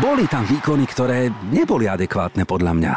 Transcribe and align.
Boli 0.00 0.24
tam 0.30 0.46
výkony, 0.46 0.84
ktoré 0.86 1.28
neboli 1.50 1.90
adekvátne 1.90 2.46
podľa 2.46 2.72
mňa. 2.72 2.92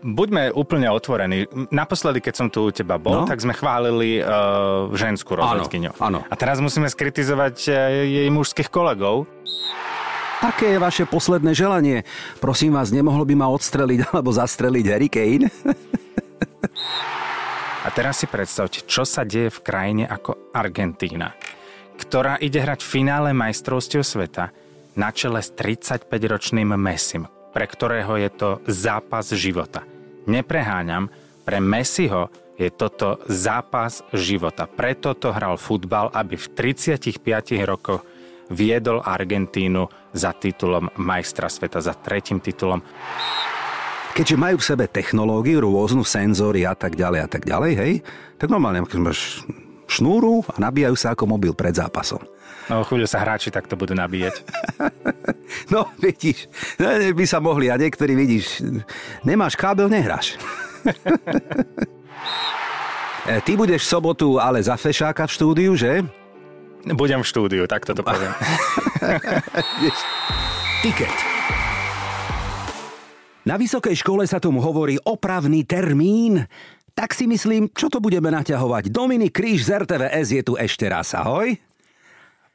Buďme 0.00 0.52
úplne 0.56 0.88
otvorení. 0.88 1.44
Naposledy, 1.68 2.24
keď 2.24 2.34
som 2.36 2.48
tu 2.48 2.68
u 2.68 2.72
teba 2.72 2.96
bol, 2.96 3.24
no? 3.24 3.28
tak 3.28 3.40
sme 3.44 3.52
chválili 3.52 4.20
uh, 4.20 4.88
ženskú 4.96 5.36
rozhodkyňu. 5.36 5.92
Áno, 6.00 6.24
áno. 6.24 6.28
A 6.28 6.34
teraz 6.40 6.56
musíme 6.64 6.88
skritizovať 6.88 7.56
uh, 7.68 7.74
jej 8.08 8.28
mužských 8.32 8.72
kolegov. 8.72 9.28
Aké 10.40 10.72
je 10.72 10.80
vaše 10.80 11.04
posledné 11.04 11.52
želanie? 11.52 12.08
Prosím 12.40 12.80
vás, 12.80 12.88
nemohlo 12.88 13.28
by 13.28 13.34
ma 13.36 13.52
odstreliť 13.52 14.00
alebo 14.16 14.32
zastreliť 14.32 14.84
Harry 14.88 15.12
Kane? 15.12 15.52
A 17.80 17.88
teraz 17.88 18.20
si 18.20 18.28
predstavte, 18.28 18.84
čo 18.84 19.08
sa 19.08 19.24
deje 19.24 19.48
v 19.48 19.60
krajine 19.64 20.04
ako 20.04 20.52
Argentína, 20.52 21.32
ktorá 21.96 22.36
ide 22.36 22.60
hrať 22.60 22.84
v 22.84 22.92
finále 22.92 23.32
majstrovstiev 23.32 24.04
sveta 24.04 24.52
na 24.94 25.10
čele 25.14 25.42
s 25.42 25.54
35-ročným 25.54 26.74
Messim, 26.74 27.26
pre 27.54 27.66
ktorého 27.66 28.18
je 28.18 28.30
to 28.30 28.50
zápas 28.66 29.30
života. 29.34 29.86
Nepreháňam, 30.26 31.10
pre 31.42 31.58
Messiho 31.58 32.30
je 32.60 32.68
toto 32.68 33.18
zápas 33.26 34.04
života. 34.12 34.68
Preto 34.68 35.16
to 35.16 35.32
hral 35.32 35.56
futbal, 35.56 36.12
aby 36.12 36.36
v 36.36 36.46
35 36.52 37.16
rokoch 37.64 38.04
viedol 38.52 39.00
Argentínu 39.00 39.88
za 40.12 40.34
titulom 40.36 40.90
majstra 40.98 41.48
sveta, 41.48 41.80
za 41.80 41.96
tretím 41.96 42.42
titulom. 42.42 42.82
Keďže 44.10 44.36
majú 44.36 44.56
v 44.58 44.68
sebe 44.74 44.84
technológiu, 44.90 45.62
rôznu 45.62 46.02
senzory 46.02 46.66
a 46.66 46.74
tak 46.74 46.98
ďalej 46.98 47.20
a 47.24 47.28
tak 47.30 47.46
ďalej, 47.46 47.72
hej, 47.78 47.92
tak 48.36 48.50
normálne 48.50 48.82
máš 48.82 49.46
šnúru 49.90 50.46
a 50.46 50.62
nabíjajú 50.62 50.96
sa 50.96 51.12
ako 51.12 51.26
mobil 51.26 51.52
pred 51.52 51.74
zápasom. 51.74 52.22
No 52.70 52.86
chvíľu 52.86 53.10
sa 53.10 53.18
hráči 53.18 53.50
takto 53.50 53.74
budú 53.74 53.98
nabíjať. 53.98 54.46
no, 55.74 55.90
vidíš, 55.98 56.46
by 57.18 57.24
sa 57.26 57.42
mohli 57.42 57.66
a 57.66 57.74
niektorí 57.74 58.14
vidíš, 58.14 58.62
nemáš 59.26 59.58
kábel, 59.58 59.90
nehráš. 59.90 60.38
E, 63.28 63.36
ty 63.44 63.52
budeš 63.52 63.84
v 63.84 63.90
sobotu 64.00 64.40
ale 64.40 64.64
za 64.64 64.80
fešáka 64.80 65.28
v 65.28 65.34
štúdiu, 65.36 65.72
že? 65.76 66.00
Budem 66.88 67.20
v 67.20 67.28
štúdiu, 67.28 67.68
tak 67.68 67.84
toto 67.84 68.00
poviem. 68.00 68.32
Tiket. 70.82 71.12
Na 73.44 73.60
vysokej 73.60 73.96
škole 74.00 74.24
sa 74.24 74.40
tomu 74.40 74.64
hovorí 74.64 74.96
opravný 75.04 75.68
termín. 75.68 76.44
Tak 76.94 77.16
si 77.16 77.24
myslím, 77.30 77.70
čo 77.72 77.88
to 77.88 78.02
budeme 78.02 78.28
naťahovať. 78.30 78.92
Dominik 78.92 79.36
Kríž 79.36 79.66
z 79.66 79.84
RTVS 79.84 80.28
je 80.36 80.42
tu 80.44 80.54
ešte 80.58 80.86
raz. 80.86 81.14
Ahoj. 81.16 81.56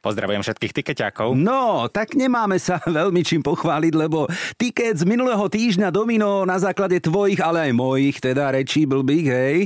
Pozdravujem 0.06 0.38
všetkých 0.38 0.70
tikeťákov. 0.70 1.34
No, 1.34 1.90
tak 1.90 2.14
nemáme 2.14 2.62
sa 2.62 2.78
veľmi 2.86 3.26
čím 3.26 3.42
pochváliť, 3.42 3.92
lebo 3.98 4.30
tiket 4.54 5.02
z 5.02 5.04
minulého 5.08 5.42
týždňa 5.50 5.90
Domino 5.90 6.46
na 6.46 6.62
základe 6.62 7.02
tvojich, 7.02 7.42
ale 7.42 7.66
aj 7.66 7.72
mojich, 7.74 8.22
teda 8.22 8.54
rečí 8.54 8.86
blbých, 8.86 9.26
hej, 9.26 9.56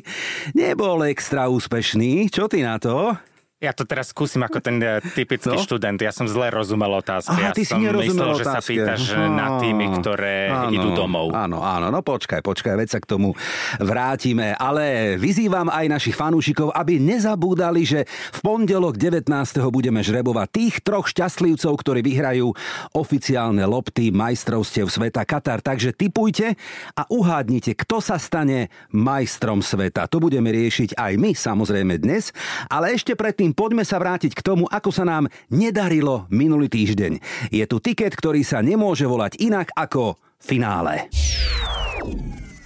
nebol 0.56 1.04
extra 1.04 1.52
úspešný. 1.52 2.32
Čo 2.32 2.48
ty 2.48 2.64
na 2.64 2.80
to? 2.80 3.12
Ja 3.60 3.76
to 3.76 3.84
teraz 3.84 4.08
skúsim 4.16 4.40
ako 4.40 4.64
ten 4.64 4.80
eh, 4.80 5.04
typický 5.12 5.52
no? 5.52 5.60
študent. 5.60 6.00
Ja 6.00 6.16
som 6.16 6.24
zle 6.24 6.48
rozumel 6.48 6.96
otázky. 6.96 7.36
Aha, 7.36 7.40
ja 7.44 7.50
ty 7.52 7.68
som 7.68 7.76
si 7.76 7.92
myslel, 7.92 8.32
otázke. 8.32 8.40
že 8.40 8.44
sa 8.48 8.60
pýtaš 8.64 9.02
eh, 9.12 9.28
na 9.28 9.60
týmy, 9.60 9.86
ktoré 10.00 10.48
áno, 10.48 10.72
idú 10.72 10.88
domov. 10.96 11.36
Áno, 11.36 11.60
áno, 11.60 11.92
no 11.92 12.00
počkaj, 12.00 12.40
počkaj, 12.40 12.72
veď 12.80 12.88
sa 12.96 12.98
k 13.04 13.06
tomu 13.12 13.36
vrátime. 13.76 14.56
Ale 14.56 15.20
vyzývam 15.20 15.68
aj 15.68 15.92
našich 15.92 16.16
fanúšikov, 16.16 16.72
aby 16.72 16.96
nezabúdali, 17.04 17.84
že 17.84 18.08
v 18.32 18.38
pondelok 18.40 18.96
19. 18.96 19.28
budeme 19.68 20.00
žrebovať 20.00 20.48
tých 20.48 20.74
troch 20.80 21.04
šťastlivcov, 21.12 21.84
ktorí 21.84 22.00
vyhrajú 22.00 22.56
oficiálne 22.96 23.60
lopty 23.68 24.08
majstrovstiev 24.08 24.88
sveta 24.88 25.28
Katar. 25.28 25.60
Takže 25.60 25.92
typujte 25.92 26.56
a 26.96 27.04
uhádnite, 27.12 27.76
kto 27.76 28.00
sa 28.00 28.16
stane 28.16 28.72
majstrom 28.88 29.60
sveta. 29.60 30.08
To 30.08 30.16
budeme 30.16 30.48
riešiť 30.48 30.96
aj 30.96 31.12
my, 31.20 31.36
samozrejme 31.36 32.00
dnes, 32.00 32.32
ale 32.72 32.96
ešte 32.96 33.12
predtým 33.12 33.49
predtým 33.50 33.58
poďme 33.58 33.84
sa 33.84 33.98
vrátiť 33.98 34.32
k 34.34 34.44
tomu, 34.46 34.64
ako 34.70 34.90
sa 34.94 35.02
nám 35.02 35.26
nedarilo 35.50 36.30
minulý 36.30 36.70
týždeň. 36.70 37.18
Je 37.50 37.64
tu 37.66 37.82
tiket, 37.82 38.14
ktorý 38.14 38.46
sa 38.46 38.62
nemôže 38.62 39.06
volať 39.06 39.42
inak 39.42 39.74
ako 39.74 40.14
finále. 40.38 41.10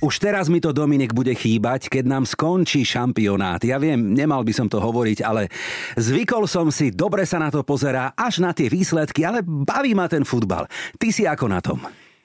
Už 0.04 0.20
teraz 0.20 0.52
mi 0.52 0.60
to 0.60 0.76
Dominik 0.76 1.16
bude 1.16 1.32
chýbať, 1.32 1.88
keď 1.88 2.04
nám 2.04 2.24
skončí 2.28 2.84
šampionát. 2.84 3.64
Ja 3.64 3.80
viem, 3.80 4.12
nemal 4.12 4.44
by 4.44 4.52
som 4.52 4.68
to 4.68 4.76
hovoriť, 4.76 5.24
ale 5.24 5.48
zvykol 5.96 6.44
som 6.44 6.68
si, 6.68 6.92
dobre 6.92 7.24
sa 7.24 7.40
na 7.40 7.48
to 7.48 7.64
pozerá, 7.64 8.12
až 8.12 8.44
na 8.44 8.52
tie 8.52 8.68
výsledky, 8.68 9.24
ale 9.24 9.40
baví 9.40 9.96
ma 9.96 10.04
ten 10.04 10.28
futbal. 10.28 10.68
Ty 11.00 11.08
si 11.08 11.24
ako 11.24 11.46
na 11.48 11.64
tom? 11.64 11.80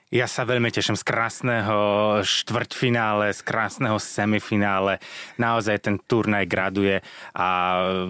Ja 0.10 0.26
sa 0.26 0.42
veľmi 0.42 0.74
teším 0.74 0.98
z 0.98 1.06
krásneho 1.06 1.78
štvrťfinále, 2.26 3.30
z 3.30 3.46
krásneho 3.46 4.02
semifinále. 4.02 4.98
Naozaj 5.38 5.86
ten 5.86 6.02
turnaj 6.02 6.50
graduje 6.50 6.98
a 7.38 7.48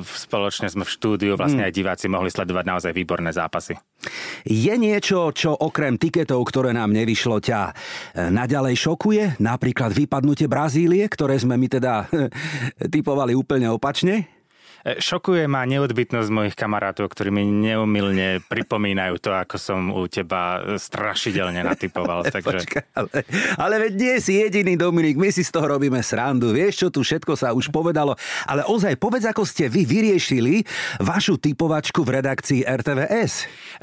spoločne 0.08 0.72
sme 0.72 0.88
v 0.88 0.96
štúdiu, 0.96 1.36
vlastne 1.36 1.68
aj 1.68 1.76
diváci 1.76 2.08
mohli 2.08 2.32
sledovať 2.32 2.64
naozaj 2.64 2.96
výborné 2.96 3.36
zápasy. 3.36 3.76
Je 4.48 4.72
niečo, 4.80 5.36
čo 5.36 5.52
okrem 5.52 6.00
tiketov, 6.00 6.40
ktoré 6.48 6.72
nám 6.72 6.96
nevyšlo, 6.96 7.44
ťa 7.44 7.62
e, 7.68 7.72
naďalej 8.32 8.80
šokuje? 8.80 9.24
Napríklad 9.44 9.92
vypadnutie 9.92 10.48
Brazílie, 10.48 11.04
ktoré 11.12 11.36
sme 11.36 11.60
my 11.60 11.68
teda 11.68 12.08
typovali 12.96 13.36
úplne 13.36 13.68
opačne? 13.76 14.39
E, 14.84 15.04
šokuje 15.04 15.44
ma 15.52 15.68
neodbytnosť 15.68 16.30
mojich 16.32 16.56
kamarátov, 16.56 17.12
ktorí 17.12 17.30
mi 17.34 17.44
neumilne 17.44 18.40
pripomínajú 18.48 19.20
to, 19.20 19.36
ako 19.36 19.56
som 19.60 19.92
u 19.92 20.08
teba 20.08 20.64
strašidelne 20.80 21.60
natypoval. 21.64 22.24
Takže... 22.36 22.64
Počkaj, 22.64 22.84
ale, 22.96 23.10
ale 23.60 23.76
veď 23.88 23.94
nie 24.00 24.16
si 24.24 24.40
jediný, 24.40 24.80
Dominik, 24.80 25.20
my 25.20 25.30
si 25.32 25.44
z 25.44 25.52
toho 25.52 25.76
robíme 25.76 26.00
srandu. 26.00 26.56
Vieš, 26.56 26.88
čo 26.88 26.88
tu 26.88 27.04
všetko 27.04 27.36
sa 27.36 27.52
už 27.52 27.72
povedalo. 27.72 28.16
Ale 28.48 28.64
ozaj, 28.64 28.96
povedz, 28.96 29.28
ako 29.28 29.44
ste 29.44 29.68
vy 29.68 29.84
vyriešili 29.84 30.64
vašu 31.04 31.36
typovačku 31.36 32.04
v 32.08 32.24
redakcii 32.24 32.64
RTVS. 32.64 33.34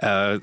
Uh... 0.01 0.41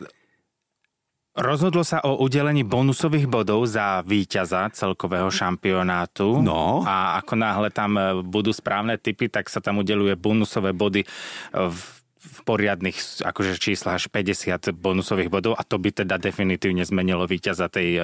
Rozhodlo 1.34 1.82
sa 1.82 1.98
o 2.06 2.22
udelení 2.22 2.62
bonusových 2.62 3.26
bodov 3.26 3.66
za 3.66 4.06
víťaza 4.06 4.70
celkového 4.70 5.34
šampionátu. 5.34 6.46
No. 6.46 6.86
A 6.86 7.18
ako 7.18 7.34
náhle 7.34 7.74
tam 7.74 7.98
e, 7.98 8.22
budú 8.22 8.54
správne 8.54 9.02
typy, 9.02 9.34
tak 9.34 9.50
sa 9.50 9.58
tam 9.58 9.82
udeluje 9.82 10.14
bonusové 10.14 10.78
body 10.78 11.02
e, 11.02 11.08
v 11.58 12.04
v 12.24 12.40
poriadnych 12.48 13.20
akože 13.20 13.60
číslach 13.60 14.00
až 14.00 14.08
50 14.08 14.72
bonusových 14.80 15.28
bodov 15.28 15.60
a 15.60 15.68
to 15.68 15.76
by 15.76 15.92
teda 15.92 16.16
definitívne 16.16 16.88
zmenilo 16.88 17.28
víťaza 17.28 17.68
tej 17.68 18.00
e, 18.00 18.02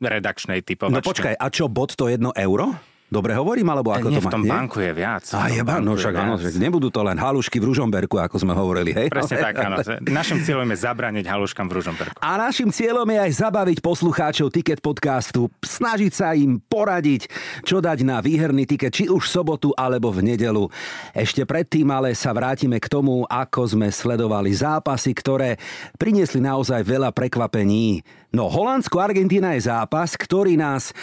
redakčnej 0.00 0.64
typovačky. 0.64 0.96
No 0.96 1.04
počkaj, 1.04 1.34
a 1.36 1.46
čo 1.52 1.68
bod 1.68 1.92
to 1.92 2.08
jedno 2.08 2.32
euro? 2.32 2.72
Dobre 3.10 3.34
hovorím, 3.34 3.66
alebo 3.74 3.90
ako 3.90 4.06
nie, 4.06 4.22
to 4.22 4.22
má? 4.22 4.30
v 4.30 4.34
tom 4.38 4.44
nie? 4.46 4.52
banku 4.54 4.78
je 4.78 4.92
viac. 4.94 5.26
A 5.34 5.50
je 5.50 5.66
banku, 5.66 5.82
no 5.82 5.98
však 5.98 6.14
áno, 6.14 6.38
nebudú 6.38 6.94
to 6.94 7.02
len 7.02 7.18
halušky 7.18 7.58
v 7.58 7.74
Ružomberku, 7.74 8.22
ako 8.22 8.38
sme 8.38 8.54
hovorili, 8.54 8.94
hej? 8.94 9.10
Presne 9.10 9.42
tak, 9.42 9.58
áno. 9.58 9.82
Našim 10.06 10.38
cieľom 10.46 10.70
je 10.70 10.78
zabraniť 10.78 11.26
haluškám 11.26 11.66
v 11.66 11.72
Ružomberku. 11.82 12.16
A 12.22 12.38
našim 12.38 12.70
cieľom 12.70 13.10
je 13.10 13.18
aj 13.18 13.32
zabaviť 13.42 13.78
poslucháčov 13.82 14.54
Ticket 14.54 14.78
podcastu, 14.78 15.50
snažiť 15.58 16.12
sa 16.14 16.38
im 16.38 16.62
poradiť, 16.62 17.26
čo 17.66 17.82
dať 17.82 18.06
na 18.06 18.22
výherný 18.22 18.62
tiket, 18.62 18.94
či 18.94 19.04
už 19.10 19.26
v 19.26 19.34
sobotu 19.42 19.74
alebo 19.74 20.14
v 20.14 20.30
nedelu. 20.30 20.70
Ešte 21.10 21.42
predtým 21.42 21.90
ale 21.90 22.14
sa 22.14 22.30
vrátime 22.30 22.78
k 22.78 22.86
tomu, 22.86 23.26
ako 23.26 23.74
sme 23.74 23.90
sledovali 23.90 24.54
zápasy, 24.54 25.10
ktoré 25.18 25.58
priniesli 25.98 26.38
naozaj 26.38 26.86
veľa 26.86 27.10
prekvapení. 27.10 28.06
No, 28.30 28.46
Holandsko-Argentína 28.46 29.58
je 29.58 29.66
zápas, 29.66 30.14
ktorý 30.14 30.54
nás 30.54 30.94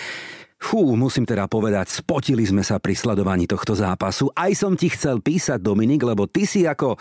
Fú, 0.57 0.97
musím 0.97 1.21
teda 1.21 1.45
povedať, 1.45 2.01
spotili 2.01 2.41
sme 2.41 2.65
sa 2.65 2.81
pri 2.81 2.97
sledovaní 2.97 3.45
tohto 3.45 3.77
zápasu. 3.77 4.33
Aj 4.33 4.49
som 4.57 4.73
ti 4.73 4.89
chcel 4.89 5.21
písať, 5.21 5.61
Dominik, 5.61 6.01
lebo 6.01 6.25
ty 6.25 6.49
si 6.49 6.65
ako 6.65 6.97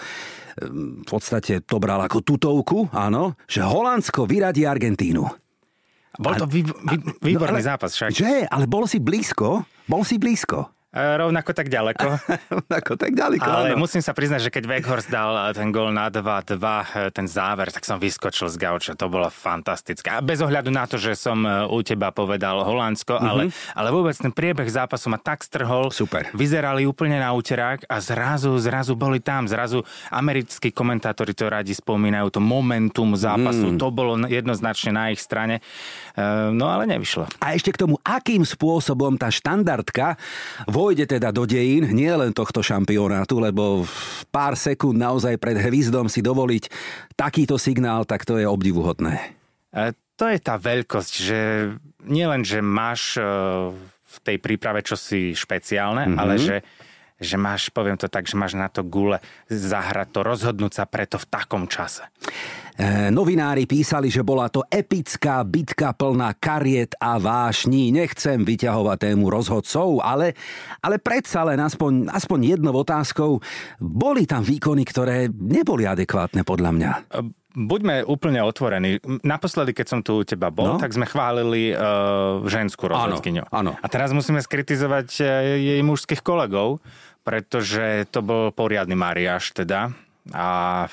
v 0.61 1.05
podstate 1.09 1.65
to 1.65 1.81
bral 1.81 2.00
ako 2.05 2.21
tutovku, 2.21 2.93
áno, 2.93 3.37
že 3.49 3.65
Holandsko 3.65 4.28
vyradí 4.28 4.69
Argentínu. 4.69 5.25
Bol 6.16 6.33
to 6.36 6.48
vý, 6.48 6.65
vý, 6.65 6.97
výborný 7.21 7.60
no, 7.60 7.65
ale, 7.65 7.71
zápas 7.77 7.92
však. 7.92 8.09
Že? 8.13 8.34
Ale 8.48 8.65
bol 8.65 8.89
si 8.89 8.97
blízko? 8.97 9.69
Bol 9.84 10.01
si 10.04 10.16
blízko. 10.16 10.76
Rovnako 10.97 11.53
tak 11.53 11.69
ďaleko. 11.69 12.07
Rovnako 12.57 12.93
tak 12.97 13.13
ďaleko, 13.13 13.45
Ale 13.45 13.77
áno. 13.77 13.84
musím 13.84 14.01
sa 14.01 14.16
priznať, 14.16 14.48
že 14.48 14.51
keď 14.51 14.65
Weghorst 14.65 15.13
dal 15.13 15.53
ten 15.53 15.69
gol 15.69 15.93
na 15.93 16.09
2-2, 16.09 16.57
e, 16.57 17.13
ten 17.13 17.28
záver, 17.28 17.69
tak 17.69 17.84
som 17.84 18.01
vyskočil 18.01 18.48
z 18.48 18.57
gauča. 18.57 18.97
To 18.97 19.13
bolo 19.13 19.28
fantastické. 19.28 20.09
A 20.09 20.25
bez 20.25 20.41
ohľadu 20.41 20.72
na 20.72 20.89
to, 20.89 20.97
že 20.97 21.13
som 21.13 21.45
e, 21.45 21.69
u 21.69 21.84
teba 21.84 22.16
povedal 22.16 22.65
Holandsko, 22.65 23.21
mm-hmm. 23.21 23.28
ale, 23.28 23.43
ale 23.77 23.89
vôbec 23.93 24.16
ten 24.16 24.33
priebeh 24.33 24.65
zápasu 24.72 25.13
ma 25.13 25.21
tak 25.21 25.45
strhol. 25.45 25.93
Super. 25.93 26.33
Vyzerali 26.33 26.89
úplne 26.89 27.21
na 27.21 27.28
úterák 27.37 27.84
a 27.93 28.01
zrazu, 28.01 28.57
zrazu 28.57 28.97
boli 28.97 29.21
tam. 29.21 29.45
Zrazu 29.45 29.84
americkí 30.09 30.72
komentátori 30.72 31.37
to 31.37 31.53
radi 31.53 31.77
spomínajú, 31.77 32.33
to 32.33 32.41
momentum 32.41 33.13
zápasu. 33.13 33.77
Mm. 33.77 33.78
To 33.84 33.93
bolo 33.93 34.16
jednoznačne 34.25 34.97
na 34.97 35.13
ich 35.13 35.21
strane. 35.21 35.60
No 36.57 36.72
ale 36.72 36.89
nevyšlo. 36.89 37.28
A 37.45 37.53
ešte 37.53 37.77
k 37.77 37.84
tomu, 37.84 38.01
akým 38.01 38.41
spôsobom 38.41 39.21
tá 39.21 39.28
štandardka 39.28 40.16
vo 40.65 40.85
pôjde 40.86 41.18
teda 41.18 41.34
do 41.34 41.42
dejín, 41.42 41.91
nie 41.91 42.06
len 42.06 42.30
tohto 42.30 42.62
šampionátu, 42.62 43.42
lebo 43.42 43.83
v 43.83 44.22
pár 44.30 44.54
sekúnd 44.54 44.94
naozaj 44.94 45.34
pred 45.34 45.59
hvizdom 45.59 46.06
si 46.06 46.22
dovoliť 46.22 46.71
takýto 47.18 47.59
signál, 47.59 48.06
tak 48.06 48.22
to 48.22 48.38
je 48.38 48.47
obdivuhodné. 48.47 49.34
To 50.15 50.24
je 50.30 50.38
tá 50.38 50.54
veľkosť, 50.54 51.12
že 51.18 51.41
nielen, 52.06 52.47
že 52.47 52.62
máš 52.62 53.18
v 54.06 54.16
tej 54.22 54.38
príprave 54.38 54.86
čosi 54.86 55.34
špeciálne, 55.34 56.06
mm-hmm. 56.06 56.22
ale 56.22 56.34
že 56.38 56.56
že 57.16 57.41
máš, 57.41 57.72
poviem 57.72 57.97
to 57.97 58.12
tak, 58.12 58.28
že 58.28 58.36
máš 58.36 58.60
na 58.60 58.68
to 58.68 58.84
gule 58.84 59.16
zahrať 59.48 60.09
to, 60.12 60.21
rozhodnúť 60.21 60.72
sa 60.77 60.84
preto 60.84 61.16
v 61.16 61.24
takom 61.24 61.65
čase. 61.65 62.04
E, 62.77 63.09
novinári 63.09 63.65
písali, 63.65 64.13
že 64.13 64.21
bola 64.21 64.53
to 64.53 64.61
epická 64.69 65.41
bitka 65.49 65.97
plná 65.97 66.37
kariet 66.37 66.93
a 67.01 67.17
vášní. 67.17 67.89
Nechcem 67.89 68.45
vyťahovať 68.45 69.09
tému 69.09 69.33
rozhodcov, 69.33 70.05
ale, 70.05 70.37
ale 70.84 71.01
predsa 71.01 71.49
len 71.49 71.57
aspoň, 71.57 72.13
aspoň 72.13 72.39
jednou 72.53 72.77
otázkou. 72.77 73.41
Boli 73.81 74.28
tam 74.28 74.45
výkony, 74.45 74.84
ktoré 74.84 75.33
neboli 75.33 75.89
adekvátne 75.89 76.45
podľa 76.45 76.71
mňa. 76.77 76.91
E, 77.17 77.21
buďme 77.57 78.05
úplne 78.05 78.45
otvorení. 78.45 79.01
Naposledy, 79.25 79.72
keď 79.72 79.87
som 79.89 80.01
tu 80.05 80.21
u 80.21 80.25
teba 80.29 80.53
bol, 80.53 80.77
no? 80.77 80.81
tak 80.81 80.93
sme 80.93 81.09
chválili 81.09 81.72
uh, 81.72 82.45
ženskú 82.45 82.93
rozhodkyňu. 82.93 83.49
Áno, 83.49 83.72
áno. 83.72 83.81
A 83.81 83.87
teraz 83.89 84.13
musíme 84.13 84.45
skritizovať 84.45 85.25
jej 85.57 85.81
mužských 85.81 86.21
kolegov, 86.21 86.84
pretože 87.25 88.05
to 88.13 88.21
bol 88.21 88.53
poriadny 88.53 88.93
mariáš 88.93 89.57
teda. 89.57 89.89
A 90.37 90.84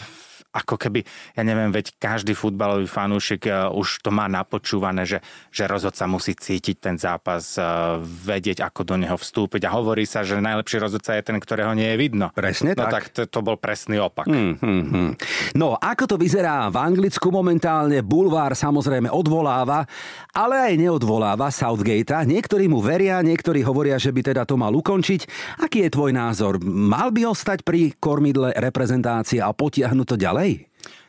ako 0.53 0.77
keby, 0.77 1.01
ja 1.33 1.41
neviem, 1.41 1.73
veď 1.73 1.97
každý 1.97 2.38
futbalový 2.38 2.85
fanúšik 2.85 3.50
uh, 3.50 3.73
už 3.73 4.05
to 4.05 4.13
má 4.13 4.29
napočúvané, 4.29 5.03
že, 5.09 5.19
že 5.50 5.65
rozhodca 5.65 6.05
musí 6.05 6.38
cítiť 6.38 6.77
ten 6.77 6.95
zápas, 7.01 7.57
uh, 7.57 7.97
vedieť, 8.00 8.61
ako 8.61 8.85
do 8.85 8.95
neho 9.01 9.17
vstúpiť 9.17 9.65
a 9.65 9.73
hovorí 9.73 10.05
sa, 10.05 10.21
že 10.21 10.38
najlepší 10.38 10.77
rozhodca 10.77 11.17
je 11.17 11.25
ten, 11.25 11.38
ktorého 11.41 11.73
nie 11.73 11.89
je 11.89 11.97
vidno. 11.97 12.29
Presne 12.38 12.77
no, 12.77 12.85
tak. 12.85 12.91
tak 12.94 13.03
to, 13.09 13.21
to 13.25 13.39
bol 13.41 13.57
presný 13.57 13.97
opak. 13.97 14.29
Hmm, 14.29 14.55
hmm, 14.61 14.83
hmm. 14.94 15.11
No, 15.57 15.73
ako 15.73 16.13
to 16.13 16.15
vyzerá 16.21 16.69
v 16.69 16.77
Anglicku 16.77 17.33
momentálne, 17.33 18.05
Bulvár 18.05 18.53
samozrejme 18.53 19.09
odvoláva, 19.09 19.89
ale 20.38 20.69
aj 20.69 20.73
neodvoláva 20.77 21.50
Southgate. 21.50 22.13
Niektorí 22.29 22.69
mu 22.69 22.77
veria, 22.83 23.17
niektorí 23.25 23.65
hovoria, 23.65 23.97
že 23.97 24.13
by 24.13 24.21
teda 24.21 24.44
to 24.45 24.53
mal 24.53 24.69
ukončiť. 24.69 25.25
Aký 25.65 25.88
je 25.88 25.94
tvoj 25.94 26.11
názor? 26.13 26.61
Mal 26.61 27.09
by 27.09 27.31
ostať 27.31 27.65
pri 27.65 27.95
kormidle 27.97 28.53
reprezentácie 28.59 29.41
a 29.41 29.50
potiahnuť 29.50 30.07
to 30.13 30.17
ďalej? 30.19 30.42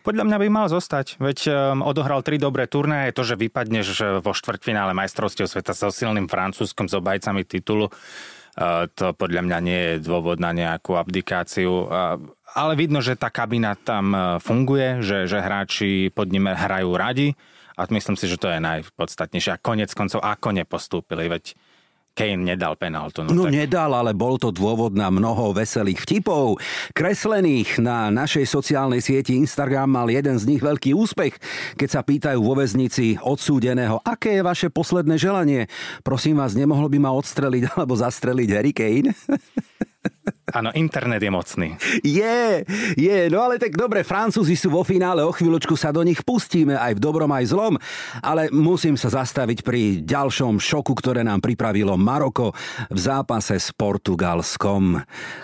Podľa 0.05 0.25
mňa 0.29 0.37
by 0.37 0.49
mal 0.53 0.67
zostať, 0.69 1.17
veď 1.17 1.39
um, 1.49 1.81
odohral 1.81 2.21
tri 2.21 2.37
dobré 2.37 2.69
turné, 2.69 3.09
to, 3.17 3.25
že 3.25 3.41
vypadneš 3.41 4.21
vo 4.21 4.37
štvrťfinále 4.37 4.93
majstrovstiev 4.93 5.49
sveta 5.49 5.73
so 5.73 5.89
silným 5.89 6.29
francúzskom, 6.29 6.93
s 6.93 6.95
obajcami 6.95 7.49
titulu, 7.49 7.89
uh, 7.89 8.85
to 8.93 9.17
podľa 9.17 9.49
mňa 9.49 9.59
nie 9.65 9.81
je 9.81 9.95
dôvod 10.05 10.37
na 10.37 10.53
nejakú 10.53 11.01
abdikáciu. 11.01 11.89
Ale 12.55 12.73
vidno, 12.77 13.01
že 13.01 13.17
tá 13.17 13.33
kabina 13.33 13.81
tam 13.81 14.13
uh, 14.13 14.21
funguje, 14.45 15.01
že, 15.01 15.25
že 15.25 15.41
hráči 15.41 16.13
pod 16.13 16.29
ním 16.29 16.53
hrajú 16.53 16.93
radi 16.93 17.33
a 17.75 17.89
myslím 17.89 18.15
si, 18.15 18.29
že 18.29 18.37
to 18.37 18.53
je 18.53 18.61
najpodstatnejšie. 18.61 19.57
A 19.57 19.63
konec 19.63 19.91
koncov, 19.97 20.21
ako 20.21 20.53
nepostúpili, 20.53 21.27
veď 21.33 21.57
Kane 22.15 22.47
nedal 22.47 22.79
penáltu. 22.79 23.27
No, 23.27 23.35
no 23.35 23.45
tak... 23.51 23.59
nedal, 23.59 23.91
ale 23.91 24.15
bol 24.15 24.39
to 24.39 24.55
dôvod 24.55 24.95
na 24.95 25.11
mnoho 25.11 25.51
veselých 25.51 25.99
vtipov. 26.07 26.63
Kreslených 26.95 27.83
na 27.83 28.07
našej 28.15 28.47
sociálnej 28.47 29.03
sieti 29.03 29.35
Instagram 29.35 29.91
mal 29.91 30.07
jeden 30.07 30.39
z 30.39 30.47
nich 30.47 30.63
veľký 30.63 30.95
úspech, 30.95 31.35
keď 31.75 31.89
sa 31.91 32.07
pýtajú 32.07 32.39
vo 32.39 32.55
väznici 32.55 33.19
odsúdeného, 33.19 33.99
aké 34.07 34.39
je 34.39 34.47
vaše 34.47 34.69
posledné 34.71 35.19
želanie. 35.19 35.67
Prosím 36.07 36.39
vás, 36.39 36.55
nemohlo 36.55 36.87
by 36.87 37.03
ma 37.03 37.11
odstreliť 37.11 37.75
alebo 37.75 37.99
zastreliť 37.99 38.49
Harry 38.55 38.71
Kane? 38.71 39.11
Áno, 40.53 40.71
internet 40.77 41.21
je 41.21 41.33
mocný. 41.33 41.69
Je, 42.05 42.65
je, 42.97 43.19
no 43.33 43.45
ale 43.45 43.61
tak 43.61 43.77
dobre, 43.77 44.05
Francúzi 44.05 44.57
sú 44.57 44.73
vo 44.73 44.85
finále, 44.85 45.25
o 45.25 45.33
chvíľočku 45.33 45.77
sa 45.77 45.93
do 45.93 46.05
nich 46.05 46.21
pustíme 46.25 46.77
aj 46.77 46.97
v 46.97 47.03
dobrom, 47.03 47.29
aj 47.33 47.49
zlom, 47.49 47.75
ale 48.21 48.49
musím 48.53 48.97
sa 48.97 49.13
zastaviť 49.13 49.65
pri 49.65 50.05
ďalšom 50.05 50.61
šoku, 50.61 50.93
ktoré 50.97 51.25
nám 51.25 51.45
pripravilo 51.45 51.97
Maroko 51.97 52.53
v 52.93 52.99
zápase 52.99 53.57
s 53.57 53.73
Portugalskom. 53.73 55.01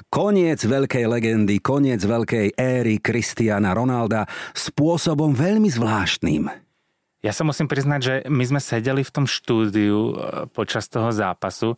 Koniec 0.09 0.61
veľkej 0.65 1.05
legendy, 1.09 1.61
koniec 1.61 2.01
veľkej 2.05 2.57
éry 2.57 3.01
Cristiana 3.01 3.73
Ronalda 3.73 4.29
spôsobom 4.53 5.33
veľmi 5.33 5.69
zvláštnym. 5.73 6.71
Ja 7.21 7.37
sa 7.37 7.45
musím 7.45 7.69
priznať, 7.69 8.01
že 8.01 8.15
my 8.33 8.45
sme 8.49 8.61
sedeli 8.65 9.05
v 9.05 9.13
tom 9.13 9.29
štúdiu 9.29 10.17
e, 10.17 10.49
počas 10.57 10.89
toho 10.89 11.13
zápasu 11.13 11.77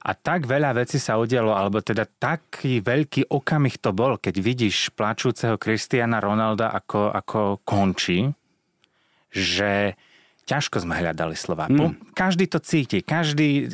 a 0.00 0.10
tak 0.16 0.48
veľa 0.48 0.72
vecí 0.80 0.96
sa 0.96 1.20
udialo, 1.20 1.52
alebo 1.52 1.84
teda 1.84 2.08
taký 2.08 2.80
veľký 2.80 3.28
okamih 3.28 3.76
to 3.76 3.92
bol, 3.92 4.16
keď 4.16 4.34
vidíš 4.40 4.96
plačúceho 4.96 5.60
Kristiana 5.60 6.24
Ronalda 6.24 6.72
ako, 6.72 7.12
ako 7.12 7.40
končí, 7.68 8.32
že 9.28 10.00
ťažko 10.48 10.88
sme 10.88 10.96
hľadali 10.96 11.36
slova. 11.36 11.68
Mm. 11.68 12.16
Každý 12.16 12.48
to 12.48 12.64
cíti, 12.64 13.04
každý 13.04 13.68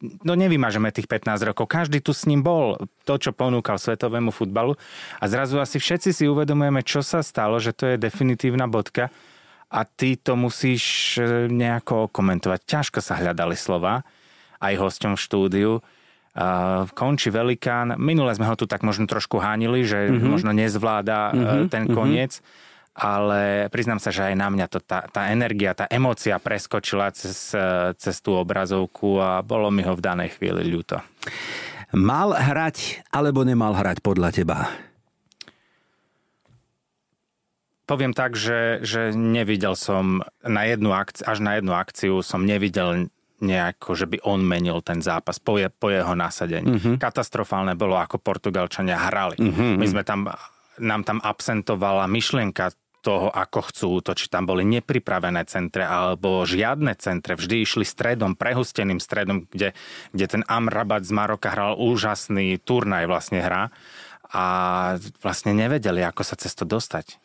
no 0.00 0.32
nevymažeme 0.38 0.88
tých 0.94 1.10
15 1.10 1.48
rokov. 1.52 1.66
Každý 1.66 1.98
tu 1.98 2.14
s 2.14 2.24
ním 2.24 2.40
bol, 2.40 2.78
to, 3.02 3.18
čo 3.18 3.34
ponúkal 3.34 3.76
svetovému 3.76 4.30
futbalu. 4.30 4.78
A 5.18 5.24
zrazu 5.26 5.58
asi 5.58 5.82
všetci 5.82 6.14
si 6.14 6.24
uvedomujeme, 6.30 6.86
čo 6.86 7.02
sa 7.02 7.20
stalo, 7.20 7.58
že 7.58 7.74
to 7.74 7.94
je 7.94 7.96
definitívna 8.00 8.70
bodka 8.70 9.10
a 9.68 9.84
ty 9.84 10.16
to 10.16 10.32
musíš 10.38 11.18
e, 11.18 11.50
nejako 11.50 12.08
komentovať. 12.08 12.60
Ťažko 12.64 12.98
sa 13.04 13.20
hľadali 13.20 13.58
slova 13.58 14.00
aj 14.58 14.74
hosťom 14.78 15.12
v 15.14 15.22
štúdiu. 15.22 15.72
Uh, 16.38 16.86
končí 16.94 17.34
velikán. 17.34 17.98
Minule 17.98 18.30
sme 18.36 18.46
ho 18.46 18.54
tu 18.54 18.70
tak 18.70 18.86
možno 18.86 19.10
trošku 19.10 19.42
hánili, 19.42 19.82
že 19.82 20.06
mm-hmm. 20.06 20.28
možno 20.28 20.50
nezvláda 20.54 21.34
mm-hmm. 21.34 21.64
ten 21.70 21.84
mhm. 21.88 21.94
koniec. 21.94 22.32
Mm-hmm 22.38 22.66
ale 22.98 23.70
priznám 23.70 24.02
sa, 24.02 24.10
že 24.10 24.26
aj 24.26 24.34
na 24.34 24.50
mňa 24.50 24.66
to 24.66 24.82
tá, 24.82 25.06
tá 25.06 25.30
energia, 25.30 25.70
tá 25.70 25.86
emócia 25.86 26.34
preskočila 26.42 27.14
cez, 27.14 27.54
cez 27.94 28.16
tú 28.18 28.34
obrazovku 28.34 29.22
a 29.22 29.38
bolo 29.38 29.70
mi 29.70 29.86
ho 29.86 29.94
v 29.94 30.02
danej 30.02 30.34
chvíli 30.34 30.66
ľúto. 30.66 30.98
Mal 31.94 32.34
hrať 32.34 33.06
alebo 33.14 33.46
nemal 33.46 33.78
hrať 33.78 34.02
podľa 34.02 34.34
teba? 34.34 34.66
Poviem 37.88 38.12
tak, 38.12 38.36
že, 38.36 38.84
že 38.84 39.16
nevidel 39.16 39.72
som 39.72 40.20
na 40.44 40.68
jednu 40.68 40.92
akci- 40.92 41.24
až 41.24 41.38
na 41.40 41.56
jednu 41.56 41.72
akciu 41.72 42.20
som 42.20 42.44
nevidel 42.44 43.08
nejako, 43.38 43.94
že 43.94 44.06
by 44.10 44.18
on 44.26 44.42
menil 44.42 44.82
ten 44.82 44.98
zápas 44.98 45.38
po, 45.38 45.58
je, 45.58 45.70
po 45.70 45.90
jeho 45.94 46.14
nasadení. 46.18 46.78
Mm-hmm. 46.78 46.94
Katastrofálne 46.98 47.78
bolo, 47.78 47.94
ako 47.94 48.18
Portugalčania 48.18 48.98
hrali. 48.98 49.38
Mm-hmm. 49.38 49.72
My 49.78 49.86
sme 49.86 50.02
tam, 50.02 50.26
nám 50.82 51.02
tam 51.06 51.18
absentovala 51.22 52.10
myšlienka 52.10 52.74
toho, 52.98 53.30
ako 53.30 53.70
chcú 53.70 53.86
útočiť. 54.02 54.28
Tam 54.28 54.44
boli 54.44 54.66
nepripravené 54.66 55.46
centre 55.46 55.86
alebo 55.86 56.42
žiadne 56.42 56.98
centre. 56.98 57.38
Vždy 57.38 57.62
išli 57.62 57.86
stredom, 57.86 58.34
prehusteným 58.34 58.98
stredom, 58.98 59.46
kde, 59.46 59.72
kde 60.10 60.26
ten 60.26 60.42
Amrabat 60.50 61.06
z 61.06 61.14
Maroka 61.14 61.54
hral 61.54 61.78
úžasný 61.78 62.58
turnaj 62.58 63.06
vlastne 63.06 63.38
hra 63.38 63.70
a 64.28 64.44
vlastne 65.24 65.56
nevedeli, 65.56 66.04
ako 66.04 66.20
sa 66.26 66.36
cez 66.36 66.52
to 66.52 66.68
dostať. 66.68 67.16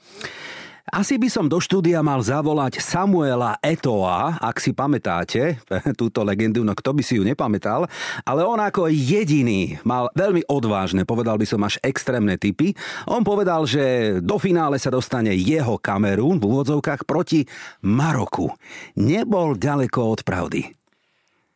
Asi 0.92 1.16
by 1.16 1.32
som 1.32 1.48
do 1.48 1.64
štúdia 1.64 2.04
mal 2.04 2.20
zavolať 2.20 2.84
Samuela 2.84 3.56
Etoa, 3.64 4.36
ak 4.36 4.60
si 4.60 4.76
pamätáte 4.76 5.56
túto 6.00 6.28
legendu, 6.28 6.60
no 6.68 6.76
kto 6.76 6.92
by 6.92 7.00
si 7.00 7.16
ju 7.16 7.24
nepamätal, 7.24 7.88
ale 8.28 8.44
on 8.44 8.60
ako 8.60 8.92
jediný 8.92 9.80
mal 9.88 10.12
veľmi 10.12 10.44
odvážne, 10.52 11.08
povedal 11.08 11.40
by 11.40 11.48
som 11.48 11.64
až 11.64 11.80
extrémne 11.80 12.36
typy. 12.36 12.76
On 13.08 13.24
povedal, 13.24 13.64
že 13.64 14.20
do 14.20 14.36
finále 14.36 14.76
sa 14.76 14.92
dostane 14.92 15.32
jeho 15.40 15.80
Kamerún 15.80 16.44
v 16.44 16.52
úvodzovkách 16.52 17.08
proti 17.08 17.48
Maroku. 17.80 18.52
Nebol 19.00 19.56
ďaleko 19.56 20.00
od 20.04 20.28
pravdy. 20.28 20.83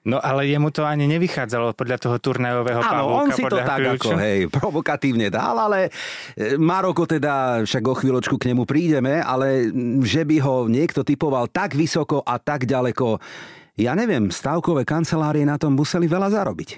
No 0.07 0.23
ale 0.23 0.47
jemu 0.47 0.71
to 0.71 0.87
ani 0.87 1.03
nevychádzalo 1.03 1.75
podľa 1.75 1.97
toho 1.99 2.15
turnajového 2.15 2.79
Áno, 2.79 3.11
on 3.11 3.27
si 3.35 3.43
to 3.43 3.59
tak 3.59 3.83
kľúču. 3.83 4.15
ako, 4.15 4.23
hej, 4.23 4.39
provokatívne 4.47 5.27
dal, 5.27 5.59
ale 5.59 5.91
e, 6.31 6.55
Maroko 6.55 7.03
teda, 7.03 7.67
však 7.67 7.83
o 7.83 7.93
chvíľočku 7.99 8.39
k 8.39 8.55
nemu 8.55 8.63
prídeme, 8.63 9.19
ale 9.19 9.67
že 10.07 10.23
by 10.23 10.39
ho 10.39 10.55
niekto 10.71 11.03
typoval 11.03 11.51
tak 11.51 11.75
vysoko 11.75 12.23
a 12.23 12.39
tak 12.39 12.63
ďaleko, 12.63 13.19
ja 13.75 13.91
neviem, 13.99 14.31
stavkové 14.31 14.87
kancelárie 14.87 15.43
na 15.43 15.59
tom 15.59 15.75
museli 15.75 16.07
veľa 16.07 16.31
zarobiť. 16.31 16.69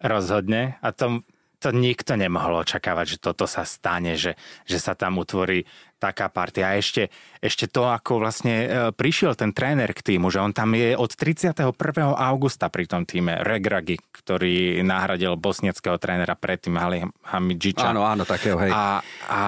Rozhodne. 0.00 0.80
A 0.80 0.96
to, 0.96 1.20
to 1.62 1.70
nikto 1.70 2.18
nemohol 2.18 2.66
očakávať, 2.66 3.16
že 3.16 3.18
toto 3.22 3.46
sa 3.46 3.62
stane, 3.62 4.18
že, 4.18 4.34
že 4.66 4.82
sa 4.82 4.98
tam 4.98 5.22
utvorí 5.22 5.62
taká 6.02 6.26
partia. 6.26 6.74
A 6.74 6.82
ešte, 6.82 7.14
ešte 7.38 7.70
to, 7.70 7.86
ako 7.86 8.18
vlastne 8.18 8.54
e, 8.66 8.66
prišiel 8.90 9.38
ten 9.38 9.54
tréner 9.54 9.94
k 9.94 10.02
týmu, 10.02 10.34
že 10.34 10.42
on 10.42 10.50
tam 10.50 10.74
je 10.74 10.98
od 10.98 11.14
31. 11.14 11.70
augusta 12.18 12.66
pri 12.66 12.90
tom 12.90 13.06
týme, 13.06 13.38
Regragi, 13.46 14.02
ktorý 14.10 14.82
nahradil 14.82 15.38
bosnieckého 15.38 15.94
trénera 16.02 16.34
predtým 16.34 16.74
Ali 16.74 17.06
Hamidžiča. 17.06 17.94
Áno, 17.94 18.02
áno, 18.02 18.26
takého, 18.26 18.58
hej. 18.58 18.74
A, 18.74 18.98
a 19.30 19.42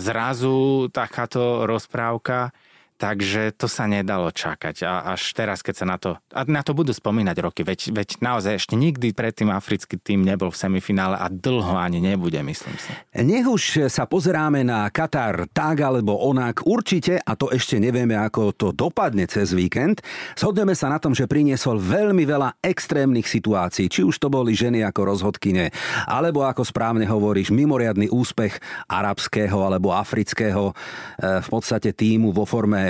zrazu 0.00 0.88
takáto 0.88 1.68
rozprávka, 1.68 2.56
Takže 2.98 3.54
to 3.54 3.70
sa 3.70 3.86
nedalo 3.86 4.34
čakať. 4.34 4.82
A 4.82 5.14
až 5.14 5.30
teraz, 5.30 5.62
keď 5.62 5.74
sa 5.78 5.86
na 5.86 5.96
to... 6.02 6.18
A 6.34 6.42
na 6.50 6.66
to 6.66 6.74
budú 6.74 6.90
spomínať 6.90 7.36
roky. 7.38 7.62
Veď, 7.62 7.94
veď 7.94 8.18
naozaj 8.18 8.58
ešte 8.58 8.74
nikdy 8.74 9.14
predtým 9.14 9.54
africký 9.54 10.02
tým 10.02 10.26
nebol 10.26 10.50
v 10.50 10.58
semifinále 10.58 11.14
a 11.14 11.30
dlho 11.30 11.78
ani 11.78 12.02
nebude, 12.02 12.42
myslím 12.42 12.74
si. 12.74 12.90
Nech 13.22 13.46
už 13.46 13.86
sa 13.86 14.10
pozeráme 14.10 14.66
na 14.66 14.90
Katar 14.90 15.46
tak 15.54 15.78
alebo 15.78 16.18
onak, 16.18 16.66
určite, 16.66 17.22
a 17.22 17.38
to 17.38 17.54
ešte 17.54 17.78
nevieme, 17.78 18.18
ako 18.18 18.50
to 18.50 18.68
dopadne 18.74 19.30
cez 19.30 19.54
víkend, 19.54 20.02
shodneme 20.34 20.74
sa 20.74 20.90
na 20.90 20.98
tom, 20.98 21.14
že 21.14 21.30
priniesol 21.30 21.78
veľmi 21.78 22.26
veľa 22.26 22.58
extrémnych 22.66 23.30
situácií. 23.30 23.86
Či 23.86 24.02
už 24.02 24.18
to 24.18 24.26
boli 24.26 24.58
ženy 24.58 24.82
ako 24.82 25.14
rozhodkyne, 25.14 25.70
alebo 26.10 26.42
ako 26.42 26.66
správne 26.66 27.06
hovoríš, 27.06 27.54
mimoriadný 27.54 28.10
úspech 28.10 28.58
arabského 28.90 29.62
alebo 29.62 29.94
afrického 29.94 30.74
eh, 30.74 31.38
v 31.38 31.46
podstate 31.46 31.94
týmu 31.94 32.34
vo 32.34 32.42
forme 32.42 32.87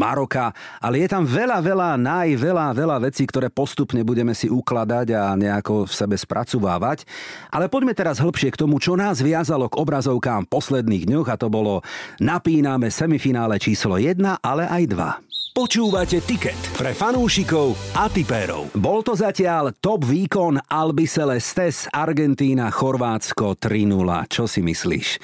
Maroka, 0.00 0.56
ale 0.80 1.04
je 1.04 1.08
tam 1.12 1.28
veľa, 1.28 1.60
veľa, 1.60 1.90
naj, 2.00 2.32
veľa, 2.40 2.72
veľa 2.72 2.96
vecí, 3.04 3.28
ktoré 3.28 3.52
postupne 3.52 4.00
budeme 4.00 4.32
si 4.32 4.48
ukladať 4.48 5.12
a 5.12 5.36
nejako 5.36 5.84
v 5.84 5.92
sebe 5.92 6.16
spracovávať. 6.16 7.04
Ale 7.52 7.68
poďme 7.68 7.92
teraz 7.92 8.16
hĺbšie 8.16 8.56
k 8.56 8.60
tomu, 8.64 8.80
čo 8.80 8.96
nás 8.96 9.20
viazalo 9.20 9.68
k 9.68 9.76
obrazovkám 9.76 10.48
v 10.48 10.52
posledných 10.52 11.04
dňoch 11.04 11.28
a 11.28 11.36
to 11.36 11.52
bolo 11.52 11.84
napíname 12.16 12.88
semifinále 12.88 13.60
číslo 13.60 14.00
1, 14.00 14.16
ale 14.40 14.64
aj 14.64 14.82
2. 15.20 15.26
Počúvate 15.56 16.20
tiket 16.20 16.60
pre 16.76 16.92
fanúšikov 16.92 17.96
a 17.96 18.12
tipérov. 18.12 18.76
Bol 18.76 19.00
to 19.00 19.16
zatiaľ 19.16 19.72
top 19.72 20.04
výkon 20.04 20.60
Albi 20.68 21.08
Celestes, 21.08 21.88
Argentína, 21.88 22.68
Chorvátsko 22.68 23.56
3-0. 23.56 24.04
Čo 24.28 24.44
si 24.44 24.60
myslíš? 24.60 25.16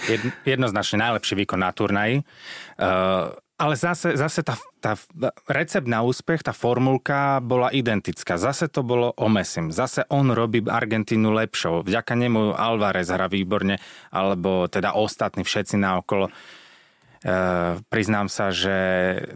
jednoznačne 0.48 1.04
najlepší 1.04 1.36
výkon 1.36 1.60
na 1.60 1.68
turnaji. 1.76 2.24
Uh, 2.80 3.28
ale 3.62 3.78
zase, 3.78 4.18
zase 4.18 4.42
tá, 4.42 4.58
tá 4.82 4.98
recept 5.46 5.86
na 5.86 6.02
úspech, 6.02 6.42
tá 6.42 6.50
formulka 6.50 7.38
bola 7.38 7.70
identická. 7.70 8.34
Zase 8.34 8.66
to 8.66 8.82
bolo 8.82 9.14
o 9.14 9.30
Messim. 9.30 9.70
Zase 9.70 10.02
on 10.10 10.34
robí 10.34 10.66
Argentínu 10.66 11.30
lepšou. 11.30 11.86
Vďaka 11.86 12.18
nemu 12.18 12.58
Alvarez 12.58 13.06
hra 13.06 13.30
výborne, 13.30 13.78
alebo 14.10 14.66
teda 14.66 14.98
ostatní 14.98 15.46
všetci 15.46 15.78
naokolo. 15.78 16.34
Uh, 17.22 17.78
priznám 17.86 18.26
sa, 18.26 18.50
že 18.50 18.74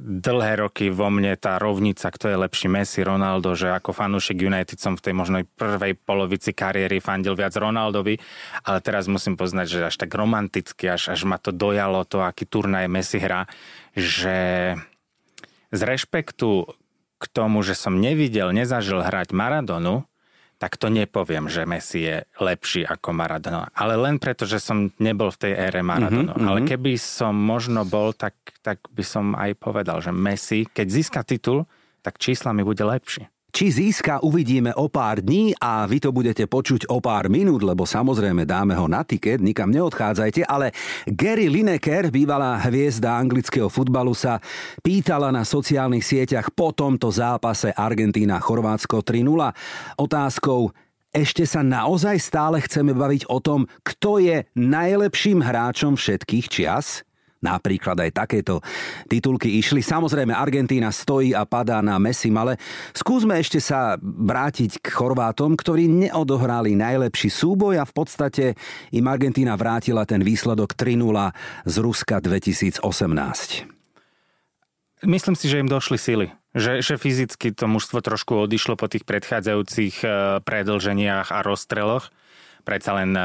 dlhé 0.02 0.59
roky 0.59 0.90
vo 0.90 1.06
mne 1.06 1.38
tá 1.38 1.54
rovnica, 1.54 2.11
kto 2.11 2.35
je 2.35 2.42
lepší 2.42 2.66
Messi, 2.66 3.06
Ronaldo, 3.06 3.54
že 3.54 3.71
ako 3.71 3.95
fanúšik 3.95 4.42
United 4.42 4.83
som 4.83 4.99
v 4.99 5.06
tej 5.06 5.14
možnej 5.14 5.47
prvej 5.47 5.95
polovici 5.95 6.50
kariéry 6.50 6.99
fandil 6.99 7.38
viac 7.38 7.54
Ronaldovi, 7.54 8.18
ale 8.66 8.83
teraz 8.83 9.06
musím 9.06 9.38
poznať, 9.38 9.66
že 9.71 9.80
až 9.87 10.02
tak 10.02 10.11
romanticky, 10.18 10.90
až, 10.90 11.14
až 11.14 11.30
ma 11.30 11.38
to 11.38 11.54
dojalo 11.54 12.02
to, 12.02 12.26
aký 12.26 12.42
turnaj 12.50 12.90
Messi 12.90 13.23
hrá, 13.23 13.47
že 13.96 14.38
z 15.72 15.80
rešpektu 15.80 16.68
k 17.16 17.24
tomu, 17.32 17.64
že 17.64 17.72
som 17.72 17.96
nevidel, 17.96 18.52
nezažil 18.52 19.00
hrať 19.00 19.32
Maradonu, 19.32 20.04
tak 20.56 20.80
to 20.80 20.88
nepoviem, 20.88 21.52
že 21.52 21.68
Messi 21.68 22.00
je 22.00 22.16
lepší 22.40 22.88
ako 22.88 23.12
Maradona. 23.12 23.68
Ale 23.76 23.96
len 24.00 24.16
preto, 24.16 24.48
že 24.48 24.56
som 24.56 24.88
nebol 24.96 25.28
v 25.28 25.40
tej 25.48 25.52
ére 25.52 25.84
Maradona. 25.84 26.32
Mm-hmm. 26.32 26.48
Ale 26.48 26.58
keby 26.64 26.96
som 26.96 27.36
možno 27.36 27.84
bol, 27.84 28.16
tak, 28.16 28.36
tak 28.64 28.80
by 28.88 29.04
som 29.04 29.36
aj 29.36 29.52
povedal, 29.60 30.00
že 30.00 30.16
Messi, 30.16 30.64
keď 30.64 30.86
získa 30.88 31.20
titul, 31.28 31.68
tak 32.00 32.16
čísla 32.16 32.56
mi 32.56 32.64
bude 32.64 32.80
lepšie. 32.80 33.28
Či 33.56 33.72
získa, 33.72 34.20
uvidíme 34.20 34.76
o 34.76 34.84
pár 34.92 35.25
dní 35.25 35.56
a 35.56 35.88
vy 35.88 35.96
to 35.96 36.12
budete 36.12 36.44
počuť 36.44 36.92
o 36.92 37.00
pár 37.00 37.32
minút, 37.32 37.64
lebo 37.64 37.88
samozrejme 37.88 38.44
dáme 38.44 38.76
ho 38.76 38.84
na 38.84 39.00
tiket, 39.00 39.40
nikam 39.40 39.72
neodchádzajte, 39.72 40.44
ale 40.44 40.76
Gary 41.08 41.48
Lineker, 41.48 42.12
bývalá 42.12 42.60
hviezda 42.68 43.16
anglického 43.16 43.72
futbalu, 43.72 44.12
sa 44.12 44.44
pýtala 44.84 45.32
na 45.32 45.40
sociálnych 45.40 46.04
sieťach 46.04 46.52
po 46.52 46.76
tomto 46.76 47.08
zápase 47.08 47.72
Argentína-Chorvátsko 47.72 49.00
3-0 49.00 49.25
otázkou, 50.04 50.76
ešte 51.16 51.48
sa 51.48 51.64
naozaj 51.64 52.20
stále 52.20 52.60
chceme 52.60 52.92
baviť 52.92 53.25
o 53.32 53.40
tom, 53.40 53.64
kto 53.80 54.20
je 54.20 54.44
najlepším 54.52 55.40
hráčom 55.40 55.96
všetkých 55.96 56.46
čias? 56.52 57.05
Napríklad 57.46 57.94
aj 58.02 58.10
takéto 58.10 58.58
titulky 59.06 59.62
išli. 59.62 59.78
Samozrejme, 59.78 60.34
Argentína 60.34 60.90
stojí 60.90 61.30
a 61.30 61.46
padá 61.46 61.78
na 61.78 62.02
Messi, 62.02 62.34
ale 62.34 62.58
skúsme 62.90 63.38
ešte 63.38 63.62
sa 63.62 63.94
vrátiť 64.02 64.82
k 64.82 64.86
Chorvátom, 64.90 65.54
ktorí 65.54 65.86
neodohrali 65.86 66.74
najlepší 66.74 67.30
súboj 67.30 67.78
a 67.78 67.84
v 67.86 67.94
podstate 67.94 68.44
im 68.90 69.06
Argentína 69.06 69.54
vrátila 69.54 70.02
ten 70.02 70.26
výsledok 70.26 70.74
3-0 70.74 71.70
z 71.70 71.74
Ruska 71.78 72.18
2018. 72.18 72.82
Myslím 75.04 75.36
si, 75.36 75.46
že 75.46 75.60
im 75.60 75.68
došli 75.68 75.98
sily. 76.00 76.26
Že, 76.56 76.80
že 76.80 76.94
fyzicky 76.96 77.52
to 77.52 77.68
mužstvo 77.68 78.00
trošku 78.00 78.48
odišlo 78.48 78.80
po 78.80 78.88
tých 78.88 79.04
predchádzajúcich 79.04 79.94
eh, 80.02 80.10
predlženiach 80.40 81.28
a 81.28 81.44
rozstreloch. 81.44 82.08
Predsa 82.64 82.90
len 82.96 83.12
eh, 83.12 83.24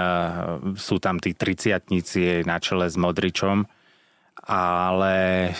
sú 0.75 0.99
tam 0.99 1.15
tí 1.15 1.31
triciatníci 1.31 2.43
na 2.43 2.59
čele 2.59 2.91
s 2.91 2.99
Modričom 2.99 3.63
ale 4.47 5.51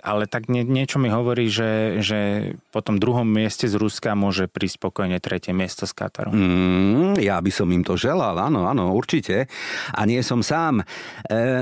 ale 0.00 0.24
tak 0.24 0.48
nie, 0.48 0.64
niečo 0.64 0.96
mi 0.96 1.12
hovorí, 1.12 1.52
že, 1.52 2.00
že 2.00 2.52
po 2.72 2.80
tom 2.80 2.96
druhom 2.96 3.28
mieste 3.28 3.68
z 3.68 3.76
Ruska 3.76 4.16
môže 4.16 4.48
prísť 4.48 4.80
spokojne 4.80 5.20
tretie 5.20 5.52
miesto 5.52 5.84
z 5.84 5.92
Kataru. 5.92 6.32
Mm, 6.32 7.20
ja 7.20 7.36
by 7.40 7.52
som 7.52 7.68
im 7.68 7.84
to 7.84 8.00
želal, 8.00 8.36
áno, 8.40 8.64
áno, 8.64 8.96
určite. 8.96 9.46
A 9.92 10.08
nie 10.08 10.24
som 10.24 10.40
sám. 10.40 10.80
E, 10.80 10.84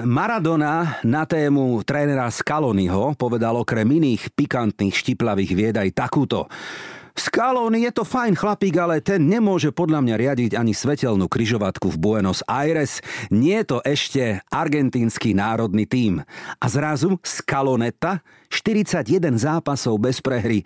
Maradona 0.06 1.02
na 1.02 1.26
tému 1.26 1.82
trénera 1.82 2.30
Scaloniho 2.30 3.18
povedal 3.18 3.58
okrem 3.58 3.86
iných 3.86 4.30
pikantných 4.34 4.94
štiplavých 4.94 5.52
vied 5.58 5.76
aj 5.76 5.90
takúto. 5.94 6.46
Scaloni 7.18 7.82
je 7.82 7.92
to 7.98 8.06
fajn 8.06 8.38
chlapík, 8.38 8.78
ale 8.78 9.02
ten 9.02 9.26
nemôže 9.26 9.74
podľa 9.74 10.06
mňa 10.06 10.14
riadiť 10.14 10.52
ani 10.54 10.70
svetelnú 10.70 11.26
kryžovatku 11.26 11.90
v 11.90 11.98
Buenos 11.98 12.46
Aires. 12.46 13.02
Nie 13.34 13.66
je 13.66 13.74
to 13.74 13.78
ešte 13.82 14.38
argentínsky 14.54 15.34
národný 15.34 15.82
tím. 15.90 16.22
A 16.62 16.66
zrazu 16.70 17.18
Scaloneta 17.26 18.22
41 18.54 19.34
zápasov 19.34 19.98
bez 19.98 20.22
prehry 20.22 20.62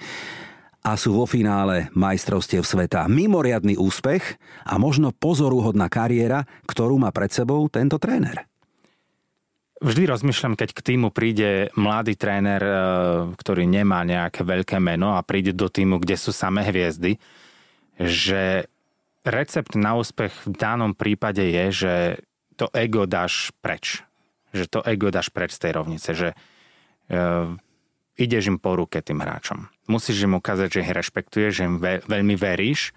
a 0.85 0.93
sú 0.93 1.17
vo 1.17 1.25
finále 1.25 1.89
majstrovstiev 1.97 2.69
sveta. 2.69 3.09
Mimoriadný 3.09 3.81
úspech 3.81 4.37
a 4.69 4.77
možno 4.77 5.09
pozoruhodná 5.17 5.89
kariéra, 5.89 6.45
ktorú 6.69 7.01
má 7.01 7.09
pred 7.17 7.33
sebou 7.33 7.65
tento 7.73 7.97
tréner. 7.97 8.52
Vždy 9.83 10.07
rozmýšľam, 10.07 10.55
keď 10.55 10.79
k 10.79 10.95
týmu 10.95 11.11
príde 11.11 11.67
mladý 11.75 12.15
tréner, 12.15 12.63
e, 12.63 12.75
ktorý 13.35 13.67
nemá 13.67 14.07
nejaké 14.07 14.47
veľké 14.47 14.79
meno 14.79 15.19
a 15.19 15.27
príde 15.27 15.51
do 15.51 15.67
týmu, 15.67 15.99
kde 15.99 16.15
sú 16.15 16.31
samé 16.31 16.63
hviezdy, 16.71 17.19
že 17.99 18.71
recept 19.27 19.75
na 19.75 19.99
úspech 19.99 20.31
v 20.47 20.55
danom 20.55 20.95
prípade 20.95 21.43
je, 21.43 21.65
že 21.75 21.95
to 22.55 22.71
ego 22.71 23.11
dáš 23.11 23.51
preč. 23.59 24.07
Že 24.55 24.65
to 24.71 24.81
ego 24.87 25.11
dáš 25.11 25.35
preč 25.35 25.59
z 25.59 25.67
tej 25.67 25.73
rovnice, 25.75 26.11
že 26.15 26.29
uh, 26.35 27.51
ideš 28.19 28.55
im 28.55 28.59
po 28.63 28.77
ruke 28.79 29.03
tým 29.03 29.19
hráčom. 29.23 29.67
Musíš 29.91 30.27
im 30.27 30.39
ukázať, 30.39 30.69
že 30.69 30.83
ich 30.85 30.95
rešpektuješ, 30.95 31.53
že 31.55 31.67
im 31.67 31.77
ve- 31.81 32.05
veľmi 32.07 32.35
veríš 32.39 32.95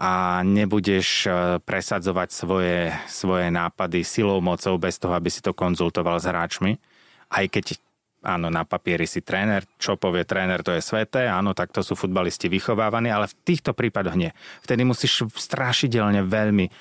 a 0.00 0.40
nebudeš 0.40 1.28
e, 1.28 1.30
presadzovať 1.60 2.28
svoje, 2.32 2.88
svoje 3.04 3.52
nápady 3.52 4.00
silou, 4.00 4.40
mocou, 4.40 4.80
bez 4.80 4.96
toho, 4.96 5.12
aby 5.12 5.28
si 5.28 5.44
to 5.44 5.52
konzultoval 5.52 6.16
s 6.16 6.24
hráčmi. 6.24 6.80
Aj 7.28 7.44
keď 7.44 7.76
áno, 8.24 8.48
na 8.48 8.64
papieri 8.64 9.04
si 9.04 9.20
tréner, 9.20 9.68
čo 9.76 10.00
povie 10.00 10.24
tréner, 10.24 10.64
to 10.64 10.72
je 10.72 10.80
sveté, 10.80 11.28
áno, 11.28 11.52
takto 11.52 11.84
sú 11.84 12.00
futbalisti 12.00 12.48
vychovávaní, 12.48 13.12
ale 13.12 13.28
v 13.28 13.36
týchto 13.44 13.76
prípadoch 13.76 14.16
nie. 14.16 14.32
Vtedy 14.64 14.88
musíš 14.88 15.28
strašidelne 15.36 16.24
veľmi 16.24 16.64
e, 16.64 16.72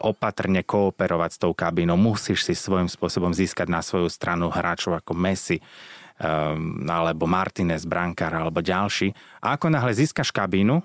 opatrne 0.00 0.64
kooperovať 0.64 1.30
s 1.36 1.40
tou 1.44 1.52
kabínou. 1.52 2.00
Musíš 2.00 2.48
si 2.48 2.56
svojím 2.56 2.88
spôsobom 2.88 3.36
získať 3.36 3.68
na 3.68 3.84
svoju 3.84 4.08
stranu 4.08 4.48
hráčov 4.48 4.96
ako 4.96 5.12
Messi, 5.12 5.60
um, 6.16 6.80
alebo 6.88 7.28
Martinez, 7.28 7.84
Brankár, 7.84 8.32
alebo 8.32 8.64
ďalší. 8.64 9.12
A 9.44 9.60
ako 9.60 9.68
náhle 9.68 9.92
získaš 9.92 10.32
kabínu, 10.32 10.80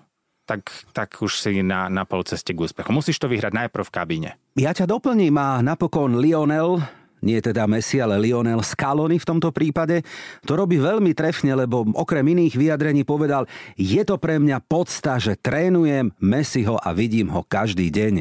tak, 0.49 0.73
tak 0.97 1.21
už 1.21 1.37
si 1.37 1.61
na, 1.61 1.85
na 1.93 2.09
pol 2.09 2.25
ceste 2.25 2.57
k 2.57 2.65
úspechu. 2.65 2.89
Musíš 2.89 3.21
to 3.21 3.29
vyhrať 3.29 3.53
najprv 3.53 3.85
v 3.85 3.93
kabíne. 3.93 4.29
Ja 4.57 4.73
ťa 4.73 4.89
doplním 4.89 5.37
a 5.37 5.61
napokon 5.61 6.17
Lionel 6.17 6.81
nie 7.19 7.39
teda 7.43 7.67
Messi, 7.67 7.99
ale 7.99 8.15
Lionel 8.15 8.63
Scaloni 8.63 9.19
v 9.19 9.27
tomto 9.27 9.51
prípade, 9.51 10.01
to 10.47 10.55
robí 10.55 10.79
veľmi 10.79 11.11
trefne, 11.11 11.51
lebo 11.53 11.83
okrem 11.91 12.23
iných 12.23 12.55
vyjadrení 12.55 13.03
povedal, 13.03 13.43
je 13.75 13.99
to 14.07 14.15
pre 14.15 14.39
mňa 14.39 14.63
podsta, 14.63 15.19
že 15.19 15.35
trénujem 15.35 16.15
Messiho 16.23 16.79
a 16.79 16.95
vidím 16.95 17.27
ho 17.35 17.43
každý 17.43 17.91
deň 17.91 18.13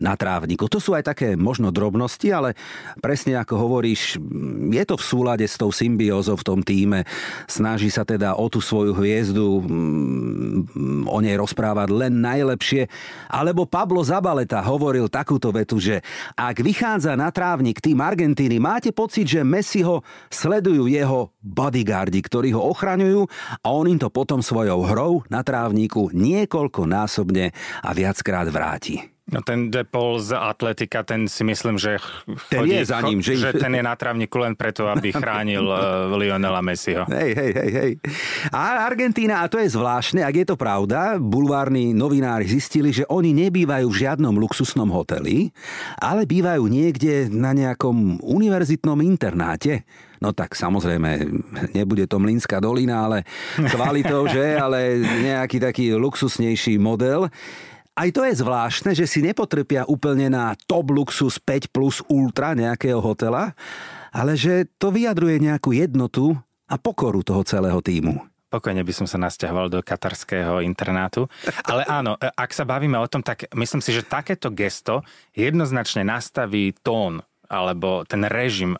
na 0.00 0.16
trávniku. 0.16 0.64
To 0.72 0.80
sú 0.80 0.96
aj 0.96 1.12
také 1.12 1.36
možno 1.36 1.68
drobnosti, 1.68 2.28
ale 2.32 2.56
presne 3.04 3.36
ako 3.36 3.54
hovoríš, 3.68 4.16
je 4.72 4.84
to 4.88 4.96
v 4.96 5.04
súlade 5.04 5.44
s 5.44 5.60
tou 5.60 5.68
symbiózou 5.68 6.40
v 6.40 6.46
tom 6.46 6.60
týme. 6.64 7.04
Snaží 7.44 7.92
sa 7.92 8.08
teda 8.08 8.38
o 8.38 8.48
tú 8.48 8.64
svoju 8.64 8.96
hviezdu 8.96 9.60
mm, 9.60 11.04
o 11.10 11.18
nej 11.20 11.36
rozprávať 11.36 11.88
len 11.92 12.24
najlepšie. 12.24 12.88
Alebo 13.28 13.68
Pablo 13.68 14.00
Zabaleta 14.00 14.64
hovoril 14.64 15.12
takúto 15.12 15.52
vetu, 15.52 15.76
že 15.76 16.00
ak 16.38 16.64
vychádza 16.64 17.12
na 17.18 17.28
trávnik 17.28 17.82
tým 17.82 17.98
Argent 18.00 18.37
Argentíny. 18.38 18.62
Máte 18.62 18.94
pocit, 18.94 19.26
že 19.26 19.42
Messi 19.42 19.82
ho 19.82 20.06
sledujú 20.30 20.86
jeho 20.86 21.34
bodyguardi, 21.42 22.22
ktorí 22.22 22.54
ho 22.54 22.70
ochraňujú 22.70 23.26
a 23.58 23.74
on 23.74 23.90
im 23.90 23.98
to 23.98 24.14
potom 24.14 24.38
svojou 24.38 24.86
hrou 24.86 25.26
na 25.26 25.42
trávniku 25.42 26.14
niekoľkonásobne 26.14 27.50
a 27.82 27.90
viackrát 27.90 28.46
vráti. 28.46 29.17
No 29.28 29.44
ten 29.44 29.68
Depol 29.68 30.16
z 30.24 30.32
Atletika, 30.32 31.04
ten 31.04 31.28
si 31.28 31.44
myslím, 31.44 31.76
že 31.76 32.00
ten 32.48 32.64
chodí, 32.64 32.80
je 32.80 32.84
za 32.88 32.98
ním, 33.04 33.20
že... 33.20 33.36
že 33.36 33.52
ten 33.52 33.76
je 33.76 33.84
na 33.84 33.92
trávniku 33.92 34.40
len 34.40 34.56
preto, 34.56 34.88
aby 34.88 35.12
chránil 35.20 35.68
uh, 35.68 36.08
Lionela 36.16 36.64
Messiho. 36.64 37.04
Hej, 37.12 37.36
hej, 37.36 37.50
hej, 37.52 37.70
hej. 37.70 37.92
A 38.48 38.88
Argentína, 38.88 39.44
a 39.44 39.52
to 39.52 39.60
je 39.60 39.68
zvláštne, 39.68 40.24
ak 40.24 40.32
je 40.32 40.46
to 40.48 40.56
pravda, 40.56 41.20
bulvárni 41.20 41.92
novinári 41.92 42.48
zistili, 42.48 42.88
že 42.88 43.04
oni 43.12 43.36
nebývajú 43.36 43.84
v 43.92 44.00
žiadnom 44.08 44.32
luxusnom 44.32 44.88
hoteli, 44.88 45.52
ale 46.00 46.24
bývajú 46.24 46.64
niekde 46.64 47.28
na 47.28 47.52
nejakom 47.52 48.24
univerzitnom 48.24 48.96
internáte. 49.04 49.84
No 50.18 50.34
tak 50.34 50.56
samozrejme, 50.56 51.30
nebude 51.76 52.08
to 52.10 52.18
Mlinská 52.18 52.58
dolina, 52.58 53.06
ale 53.06 53.28
kvalitou, 53.54 54.26
že? 54.26 54.58
Ale 54.58 54.98
nejaký 55.04 55.62
taký 55.62 55.94
luxusnejší 55.94 56.80
model. 56.80 57.30
Aj 57.98 58.14
to 58.14 58.22
je 58.22 58.38
zvláštne, 58.38 58.94
že 58.94 59.10
si 59.10 59.18
nepotrpia 59.26 59.82
úplne 59.90 60.30
na 60.30 60.54
top 60.70 60.94
luxus 60.94 61.42
5 61.42 61.74
plus 61.74 61.98
ultra 62.06 62.54
nejakého 62.54 63.02
hotela, 63.02 63.58
ale 64.14 64.38
že 64.38 64.70
to 64.78 64.94
vyjadruje 64.94 65.42
nejakú 65.42 65.74
jednotu 65.74 66.38
a 66.70 66.78
pokoru 66.78 67.26
toho 67.26 67.42
celého 67.42 67.82
týmu. 67.82 68.22
Pokojne 68.54 68.86
by 68.86 68.92
som 68.94 69.10
sa 69.10 69.18
nasťahoval 69.18 69.66
do 69.66 69.82
katarského 69.82 70.62
internátu. 70.62 71.26
Ale 71.66 71.82
áno, 71.90 72.14
ak 72.16 72.54
sa 72.54 72.62
bavíme 72.62 72.94
o 73.02 73.10
tom, 73.10 73.18
tak 73.18 73.50
myslím 73.58 73.82
si, 73.82 73.90
že 73.90 74.06
takéto 74.06 74.54
gesto 74.54 75.02
jednoznačne 75.34 76.06
nastaví 76.06 76.78
tón 76.86 77.26
alebo 77.50 78.06
ten 78.06 78.22
režim 78.30 78.78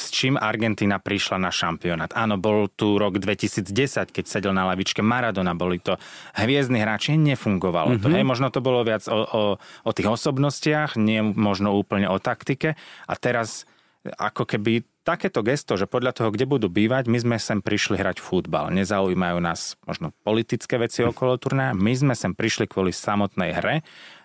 s 0.00 0.08
čím 0.08 0.40
Argentína 0.40 0.96
prišla 0.96 1.36
na 1.36 1.52
šampionát. 1.52 2.16
Áno, 2.16 2.40
bol 2.40 2.72
tu 2.72 2.96
rok 2.96 3.20
2010, 3.20 4.08
keď 4.08 4.24
sedel 4.24 4.56
na 4.56 4.64
lavičke 4.72 5.04
Maradona, 5.04 5.52
boli 5.52 5.76
to 5.76 6.00
hviezdni 6.40 6.80
hráči, 6.80 7.20
nefungovalo 7.20 7.94
mm-hmm. 7.94 8.02
to. 8.02 8.08
Mhm. 8.08 8.14
Hej, 8.16 8.24
možno 8.24 8.48
to 8.48 8.64
bolo 8.64 8.80
viac 8.80 9.04
o, 9.12 9.20
o, 9.20 9.42
o 9.60 9.90
tých 9.92 10.08
osobnostiach, 10.08 10.96
nie 10.96 11.20
možno 11.20 11.76
úplne 11.76 12.08
o 12.08 12.16
taktike. 12.16 12.80
A 13.04 13.14
teraz 13.20 13.68
ako 14.00 14.48
keby 14.48 14.84
takéto 15.04 15.44
gesto, 15.44 15.76
že 15.76 15.84
podľa 15.84 16.16
toho, 16.16 16.32
kde 16.32 16.48
budú 16.48 16.72
bývať, 16.72 17.08
my 17.08 17.18
sme 17.20 17.36
sem 17.36 17.60
prišli 17.60 18.00
hrať 18.00 18.20
futbal. 18.20 18.72
Nezaujímajú 18.72 19.38
nás 19.44 19.76
možno 19.84 20.16
politické 20.24 20.80
veci 20.80 21.04
okolo 21.04 21.36
turnaja, 21.36 21.76
my 21.76 21.92
sme 21.92 22.14
sem 22.16 22.32
prišli 22.32 22.64
kvôli 22.64 22.94
samotnej 22.94 23.50
hre 23.52 23.74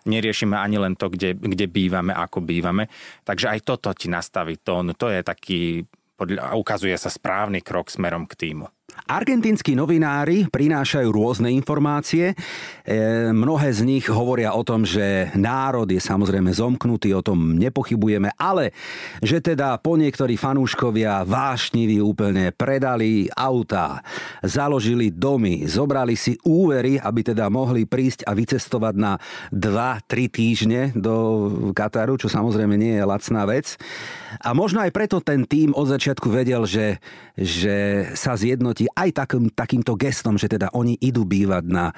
neriešime 0.06 0.56
ani 0.56 0.78
len 0.78 0.94
to, 0.94 1.10
kde, 1.10 1.36
kde 1.36 1.66
bývame, 1.66 2.14
ako 2.14 2.46
bývame. 2.46 2.88
Takže 3.26 3.52
aj 3.52 3.60
toto 3.66 3.90
ti 3.92 4.08
nastaví 4.08 4.62
tón. 4.62 4.94
To 4.94 5.10
je 5.10 5.26
taký, 5.26 5.84
ukazuje 6.54 6.96
sa 6.96 7.10
správny 7.10 7.66
krok 7.66 7.90
smerom 7.90 8.30
k 8.30 8.38
týmu. 8.38 8.70
Argentínsky 9.06 9.78
novinári 9.78 10.50
prinášajú 10.50 11.14
rôzne 11.14 11.54
informácie. 11.54 12.34
E, 12.34 13.30
mnohé 13.30 13.70
z 13.70 13.86
nich 13.86 14.10
hovoria 14.10 14.58
o 14.58 14.66
tom, 14.66 14.82
že 14.82 15.30
národ 15.38 15.86
je 15.86 16.02
samozrejme 16.02 16.50
zomknutý, 16.50 17.14
o 17.14 17.22
tom 17.22 17.54
nepochybujeme, 17.54 18.34
ale 18.34 18.74
že 19.22 19.46
teda 19.46 19.78
po 19.78 19.94
niektorí 19.94 20.38
fanúškovia 20.38 21.22
vášniví 21.22 22.02
úplne 22.02 22.50
predali 22.50 23.30
autá, 23.30 24.02
založili 24.42 25.14
domy, 25.14 25.70
zobrali 25.70 26.18
si 26.18 26.38
úvery, 26.42 26.98
aby 26.98 27.22
teda 27.22 27.46
mohli 27.50 27.86
prísť 27.86 28.26
a 28.26 28.34
vycestovať 28.34 28.96
na 28.98 29.22
2-3 29.54 30.34
týždne 30.34 30.82
do 30.98 31.14
Kataru, 31.78 32.18
čo 32.18 32.26
samozrejme 32.26 32.74
nie 32.74 32.98
je 32.98 33.06
lacná 33.06 33.46
vec. 33.46 33.78
A 34.42 34.52
možno 34.52 34.84
aj 34.84 34.92
preto 34.92 35.24
ten 35.24 35.48
tým 35.48 35.72
od 35.72 35.88
začiatku 35.88 36.28
vedel, 36.28 36.68
že, 36.68 37.00
že 37.40 38.10
sa 38.18 38.36
zjednotí 38.36 38.75
aj 38.84 39.10
takým, 39.16 39.48
takýmto 39.48 39.96
gestom, 39.96 40.36
že 40.36 40.52
teda 40.52 40.76
oni 40.76 41.00
idú 41.00 41.24
bývať 41.24 41.64
na 41.72 41.96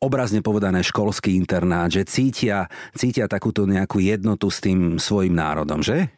obrazne 0.00 0.44
povedané 0.44 0.84
školský 0.84 1.36
internát, 1.36 1.88
že 1.88 2.04
cítia, 2.08 2.68
cítia 2.96 3.28
takúto 3.28 3.68
nejakú 3.68 4.00
jednotu 4.00 4.48
s 4.48 4.60
tým 4.60 5.00
svojim 5.00 5.32
národom, 5.32 5.80
že? 5.80 6.08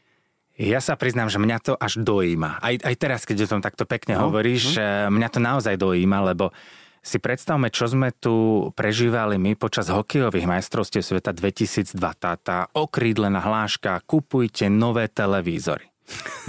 Ja 0.58 0.78
sa 0.78 0.94
priznám, 0.94 1.26
že 1.32 1.42
mňa 1.42 1.58
to 1.58 1.72
až 1.74 1.98
dojíma. 2.02 2.62
Aj, 2.62 2.74
aj 2.78 2.94
teraz, 2.94 3.26
keď 3.26 3.46
o 3.46 3.50
tom 3.58 3.62
takto 3.64 3.82
pekne 3.82 4.14
no, 4.14 4.30
hovoríš, 4.30 4.78
no. 4.78 5.18
mňa 5.18 5.28
to 5.32 5.40
naozaj 5.42 5.74
dojíma, 5.74 6.22
lebo 6.34 6.54
si 7.02 7.18
predstavme, 7.18 7.66
čo 7.74 7.90
sme 7.90 8.14
tu 8.14 8.70
prežívali 8.78 9.34
my 9.34 9.58
počas 9.58 9.90
hokejových 9.90 10.46
majstrovstiev 10.46 11.02
sveta 11.02 11.34
2002. 11.34 11.98
Tá, 11.98 12.38
tá 12.38 12.70
okrídlená 12.70 13.42
hláška, 13.42 13.98
kupujte 14.06 14.70
nové 14.70 15.10
televízory. 15.10 15.91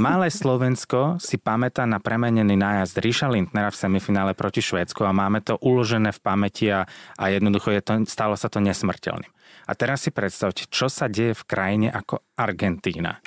Malé 0.02 0.34
Slovensko 0.34 1.22
si 1.22 1.38
pamätá 1.38 1.86
na 1.86 2.02
premenený 2.02 2.58
nájazd 2.58 2.98
Ríša 2.98 3.28
Lindnera 3.30 3.70
v 3.70 3.80
semifinále 3.80 4.34
proti 4.34 4.60
Švédsku 4.60 5.06
a 5.06 5.13
máme 5.13 5.46
to 5.46 5.62
uložené 5.62 6.10
v 6.10 6.20
pamäti 6.20 6.68
a, 6.74 6.89
a 7.16 7.24
jednoducho 7.30 7.70
je 7.70 7.82
to, 7.86 7.94
stalo 8.10 8.34
sa 8.34 8.50
to 8.50 8.58
nesmrteľným. 8.58 9.30
A 9.70 9.72
teraz 9.78 10.04
si 10.04 10.12
predstavte, 10.12 10.66
čo 10.68 10.89
sa 10.89 11.06
deje 11.06 11.38
v 11.38 11.44
krajine 11.46 11.88
ako 11.94 12.26
Argentína, 12.36 13.22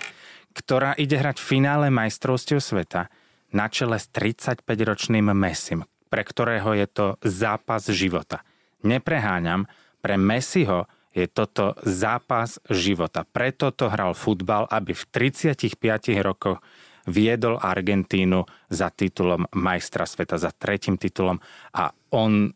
ktorá 0.53 0.99
ide 0.99 1.17
hrať 1.17 1.39
v 1.39 1.49
finále 1.49 1.87
majstrovstiev 1.89 2.59
sveta 2.59 3.09
na 3.55 3.71
čele 3.71 3.97
s 3.97 4.11
35-ročným 4.11 5.31
Messim, 5.33 5.87
pre 6.11 6.27
ktorého 6.27 6.75
je 6.75 6.87
to 6.91 7.07
zápas 7.23 7.87
života. 7.89 8.43
Nepreháňam, 8.83 9.71
pre 10.07 10.15
Messiho 10.15 10.87
je 11.17 11.25
toto 11.33 11.73
zápas 11.81 12.61
života. 12.69 13.25
Preto 13.25 13.73
to 13.73 13.89
hral 13.89 14.13
futbal, 14.13 14.69
aby 14.69 14.93
v 14.93 15.05
35 15.09 15.73
rokoch 16.21 16.61
viedol 17.09 17.57
Argentínu 17.57 18.45
za 18.69 18.93
titulom 18.93 19.49
majstra 19.57 20.05
sveta, 20.05 20.37
za 20.37 20.53
tretím 20.53 21.01
titulom 21.01 21.41
a 21.73 21.89
on, 22.13 22.53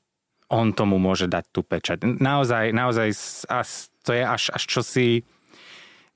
on 0.52 0.66
tomu 0.76 1.00
môže 1.00 1.24
dať 1.30 1.44
tú 1.48 1.64
pečať. 1.64 2.04
Naozaj, 2.04 2.76
naozaj 2.76 3.08
to 4.04 4.10
je 4.12 4.22
až, 4.26 4.52
až 4.52 4.62
čosi 4.68 5.24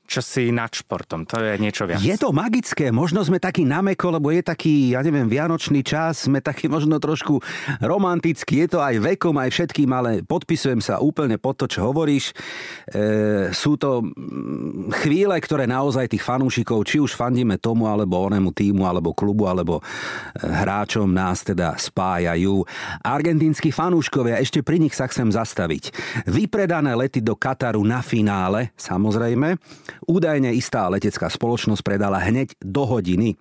čo 0.05 0.21
si 0.21 0.53
nad 0.53 0.69
športom. 0.69 1.25
To 1.25 1.41
je 1.41 1.57
niečo 1.57 1.89
viac. 1.89 1.99
Je 2.05 2.15
to 2.21 2.29
magické. 2.29 2.93
Možno 2.93 3.25
sme 3.25 3.41
takí 3.41 3.65
nameko, 3.65 4.13
lebo 4.13 4.29
je 4.29 4.45
taký, 4.45 4.93
ja 4.93 5.01
neviem, 5.01 5.25
vianočný 5.25 5.81
čas. 5.81 6.29
Sme 6.29 6.45
takí 6.45 6.69
možno 6.69 7.01
trošku 7.01 7.41
romantickí. 7.81 8.61
Je 8.65 8.77
to 8.77 8.85
aj 8.85 9.01
vekom, 9.01 9.33
aj 9.41 9.51
všetkým, 9.51 9.91
ale 9.91 10.21
podpisujem 10.21 10.85
sa 10.85 11.01
úplne 11.01 11.41
pod 11.41 11.57
to, 11.57 11.67
čo 11.67 11.89
hovoríš. 11.89 12.37
E, 12.93 13.49
sú 13.57 13.81
to 13.81 14.05
mm, 14.05 14.93
chvíle, 15.03 15.35
ktoré 15.41 15.65
naozaj 15.65 16.13
tých 16.13 16.23
fanúšikov, 16.23 16.85
či 16.85 17.01
už 17.01 17.17
fandíme 17.17 17.57
tomu, 17.57 17.89
alebo 17.89 18.29
onému 18.29 18.53
týmu, 18.53 18.85
alebo 18.85 19.17
klubu, 19.17 19.49
alebo 19.49 19.81
e, 19.81 19.83
hráčom 20.45 21.09
nás 21.09 21.41
teda 21.41 21.81
spájajú. 21.81 22.61
Argentínsky 23.01 23.73
fanúškovia, 23.73 24.37
ešte 24.37 24.61
pri 24.61 24.85
nich 24.85 24.93
sa 24.93 25.09
chcem 25.09 25.33
zastaviť. 25.33 25.97
Vypredané 26.29 26.93
lety 26.93 27.25
do 27.25 27.33
Kataru 27.33 27.81
na 27.81 28.05
finále, 28.05 28.77
samozrejme 28.77 29.57
Údajne 30.05 30.53
istá 30.53 30.87
letecká 30.93 31.33
spoločnosť 31.33 31.83
predala 31.85 32.21
hneď 32.21 32.57
do 32.61 32.85
hodiny 32.85 33.41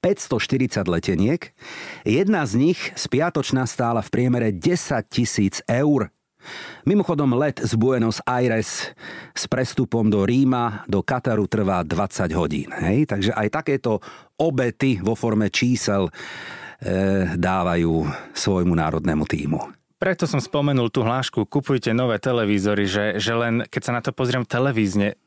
540 0.00 0.86
leteniek. 0.86 1.50
Jedna 2.06 2.46
z 2.46 2.70
nich 2.70 2.78
spiatočná 2.94 3.66
stála 3.66 4.04
v 4.04 4.12
priemere 4.12 4.48
10 4.54 5.02
tisíc 5.10 5.58
eur. 5.66 6.14
Mimochodom 6.86 7.34
let 7.34 7.58
z 7.58 7.74
Buenos 7.74 8.22
Aires 8.22 8.94
s 9.34 9.44
prestupom 9.50 10.06
do 10.06 10.22
Ríma, 10.22 10.86
do 10.86 11.02
Kataru 11.02 11.50
trvá 11.50 11.82
20 11.82 12.30
hodín. 12.38 12.70
Hej? 12.70 13.10
Takže 13.10 13.34
aj 13.34 13.48
takéto 13.50 13.98
obety 14.38 15.02
vo 15.02 15.18
forme 15.18 15.50
čísel 15.50 16.06
e, 16.06 16.10
dávajú 17.34 18.06
svojmu 18.30 18.78
národnému 18.78 19.26
týmu. 19.26 19.58
Preto 19.98 20.28
som 20.28 20.38
spomenul 20.38 20.92
tú 20.92 21.02
hlášku, 21.02 21.48
kupujte 21.50 21.90
nové 21.90 22.20
televízory, 22.22 22.84
že, 22.86 23.04
že 23.18 23.32
len 23.34 23.66
keď 23.66 23.82
sa 23.82 23.92
na 23.96 24.04
to 24.04 24.14
pozriem 24.14 24.46
televízne, 24.46 25.18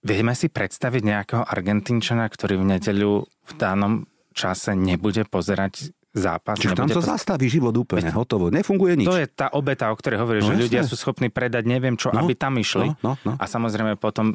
Vieme 0.00 0.32
si 0.32 0.48
predstaviť 0.48 1.02
nejakého 1.04 1.42
Argentínčana, 1.44 2.24
ktorý 2.28 2.60
v 2.60 2.76
nedeľu 2.76 3.12
v 3.28 3.52
danom 3.60 4.08
čase 4.32 4.72
nebude 4.72 5.28
pozerať 5.28 5.92
zápas. 6.10 6.58
Čiže 6.58 6.74
tam 6.74 6.88
sa 6.90 7.00
poz... 7.02 7.06
zastaví 7.06 7.46
život 7.46 7.74
úplne, 7.76 8.10
Veď, 8.10 8.16
hotovo, 8.16 8.50
nefunguje 8.50 8.98
nič. 8.98 9.06
To 9.06 9.18
je 9.18 9.28
tá 9.30 9.52
obeta, 9.54 9.92
o 9.92 9.96
ktorej 9.96 10.18
hovoríš, 10.18 10.42
no, 10.42 10.48
že 10.50 10.54
jasne. 10.56 10.64
ľudia 10.66 10.82
sú 10.88 10.94
schopní 10.98 11.28
predať 11.30 11.64
neviem 11.68 11.94
čo, 11.94 12.10
no, 12.10 12.24
aby 12.24 12.34
tam 12.34 12.58
išli. 12.58 12.90
No, 13.04 13.14
no, 13.14 13.20
no. 13.22 13.32
A 13.38 13.44
samozrejme 13.46 13.94
potom 14.00 14.34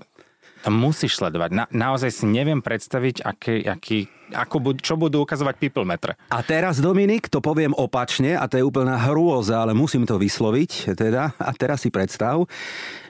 to 0.65 0.73
musíš 0.73 1.21
sledovať. 1.21 1.49
Na, 1.53 1.65
naozaj 1.69 2.09
si 2.09 2.25
neviem 2.25 2.57
predstaviť, 2.57 3.21
aký, 3.21 3.69
aký, 3.69 4.09
ako 4.33 4.57
bud, 4.57 4.77
čo 4.81 4.97
budú 4.97 5.21
ukazovať 5.21 5.61
people 5.61 5.85
metre. 5.85 6.17
A 6.33 6.41
teraz, 6.41 6.81
Dominik, 6.81 7.29
to 7.29 7.37
poviem 7.37 7.77
opačne, 7.77 8.33
a 8.33 8.49
to 8.49 8.57
je 8.57 8.65
úplná 8.65 8.97
hrôza, 8.97 9.61
ale 9.61 9.77
musím 9.77 10.09
to 10.09 10.17
vysloviť. 10.17 10.97
Teda, 10.97 11.37
a 11.37 11.53
teraz 11.53 11.85
si 11.85 11.93
predstav, 11.93 12.49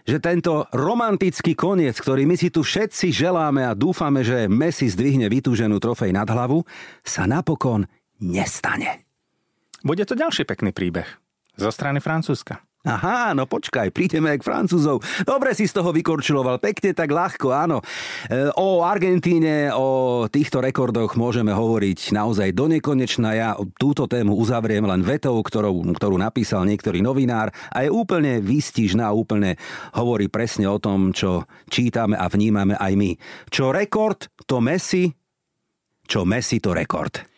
že 0.04 0.20
tento 0.20 0.68
romantický 0.76 1.56
koniec, 1.56 1.96
ktorý 1.96 2.28
my 2.28 2.36
si 2.36 2.52
tu 2.52 2.60
všetci 2.60 3.16
želáme 3.16 3.64
a 3.64 3.72
dúfame, 3.72 4.28
že 4.28 4.52
Messi 4.52 4.92
zdvihne 4.92 5.32
vytúženú 5.32 5.80
trofej 5.80 6.12
nad 6.12 6.28
hlavu, 6.28 6.68
sa 7.08 7.24
napokon 7.24 7.88
nestane. 8.20 9.08
Bude 9.80 10.04
to 10.04 10.20
ďalší 10.20 10.44
pekný 10.44 10.76
príbeh 10.76 11.08
zo 11.56 11.72
strany 11.72 12.04
Francúzska. 12.04 12.60
Aha, 12.86 13.34
no 13.34 13.50
počkaj, 13.50 13.90
prídeme 13.90 14.30
k 14.38 14.46
Francúzov. 14.46 15.02
Dobre 15.26 15.58
si 15.58 15.66
z 15.66 15.74
toho 15.74 15.90
vykorčiloval, 15.90 16.62
pekne 16.62 16.94
tak 16.94 17.10
ľahko, 17.10 17.50
áno. 17.50 17.82
E, 18.30 18.54
o 18.62 18.86
Argentíne, 18.86 19.74
o 19.74 20.24
týchto 20.30 20.62
rekordoch 20.62 21.18
môžeme 21.18 21.50
hovoriť 21.50 22.14
naozaj 22.14 22.54
do 22.54 22.70
nekonečna. 22.70 23.30
Ja 23.34 23.50
túto 23.82 24.06
tému 24.06 24.38
uzavriem 24.38 24.86
len 24.86 25.02
vetou, 25.02 25.34
ktorou, 25.42 25.82
ktorú 25.98 26.22
napísal 26.22 26.62
niektorý 26.70 27.02
novinár 27.02 27.50
a 27.74 27.82
je 27.82 27.90
úplne 27.90 28.38
výstižná, 28.46 29.10
úplne 29.10 29.58
hovorí 29.98 30.30
presne 30.30 30.70
o 30.70 30.78
tom, 30.78 31.10
čo 31.10 31.50
čítame 31.66 32.14
a 32.14 32.30
vnímame 32.30 32.78
aj 32.78 32.94
my. 32.94 33.12
Čo 33.50 33.74
rekord, 33.74 34.30
to 34.46 34.62
Messi, 34.62 35.10
čo 36.06 36.22
Messi, 36.22 36.62
to 36.62 36.70
rekord. 36.70 37.35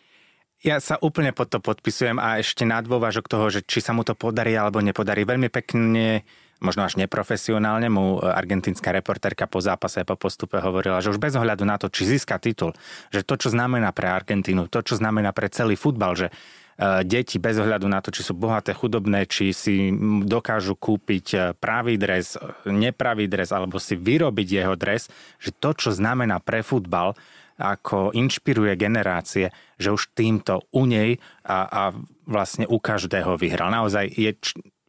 Ja 0.58 0.82
sa 0.82 0.98
úplne 0.98 1.30
pod 1.30 1.54
to 1.54 1.62
podpisujem 1.62 2.18
a 2.18 2.42
ešte 2.42 2.66
na 2.66 2.82
dôvažok 2.82 3.30
toho, 3.30 3.46
že 3.46 3.62
či 3.62 3.78
sa 3.78 3.94
mu 3.94 4.02
to 4.02 4.18
podarí 4.18 4.58
alebo 4.58 4.82
nepodarí. 4.82 5.22
Veľmi 5.22 5.46
pekne, 5.54 6.26
možno 6.58 6.82
až 6.82 6.98
neprofesionálne 6.98 7.86
mu 7.86 8.18
argentínska 8.18 8.90
reportérka 8.90 9.46
po 9.46 9.62
zápase 9.62 10.02
po 10.02 10.18
postupe 10.18 10.58
hovorila, 10.58 10.98
že 10.98 11.14
už 11.14 11.22
bez 11.22 11.38
ohľadu 11.38 11.62
na 11.62 11.78
to, 11.78 11.86
či 11.86 12.10
získa 12.10 12.42
titul, 12.42 12.74
že 13.14 13.22
to, 13.22 13.38
čo 13.38 13.54
znamená 13.54 13.94
pre 13.94 14.10
Argentínu, 14.10 14.66
to, 14.66 14.82
čo 14.82 14.98
znamená 14.98 15.30
pre 15.30 15.46
celý 15.46 15.78
futbal, 15.78 16.18
že 16.18 16.26
e, 16.26 17.06
deti 17.06 17.38
bez 17.38 17.54
ohľadu 17.54 17.86
na 17.86 18.02
to, 18.02 18.10
či 18.10 18.26
sú 18.26 18.34
bohaté, 18.34 18.74
chudobné, 18.74 19.30
či 19.30 19.54
si 19.54 19.94
dokážu 20.26 20.74
kúpiť 20.74 21.26
e, 21.30 21.38
pravý 21.54 21.94
dres, 22.02 22.34
nepravý 22.66 23.30
dres 23.30 23.54
alebo 23.54 23.78
si 23.78 23.94
vyrobiť 23.94 24.48
jeho 24.58 24.74
dres, 24.74 25.06
že 25.38 25.54
to, 25.54 25.70
čo 25.70 25.94
znamená 25.94 26.42
pre 26.42 26.66
futbal, 26.66 27.14
ako 27.58 28.14
inšpiruje 28.14 28.78
generácie, 28.78 29.50
že 29.76 29.90
už 29.90 30.14
týmto 30.14 30.62
u 30.70 30.86
nej 30.86 31.18
a, 31.42 31.66
a 31.66 31.82
vlastne 32.24 32.64
u 32.70 32.78
každého 32.78 33.34
vyhral. 33.34 33.74
Naozaj 33.74 34.14
je, 34.14 34.32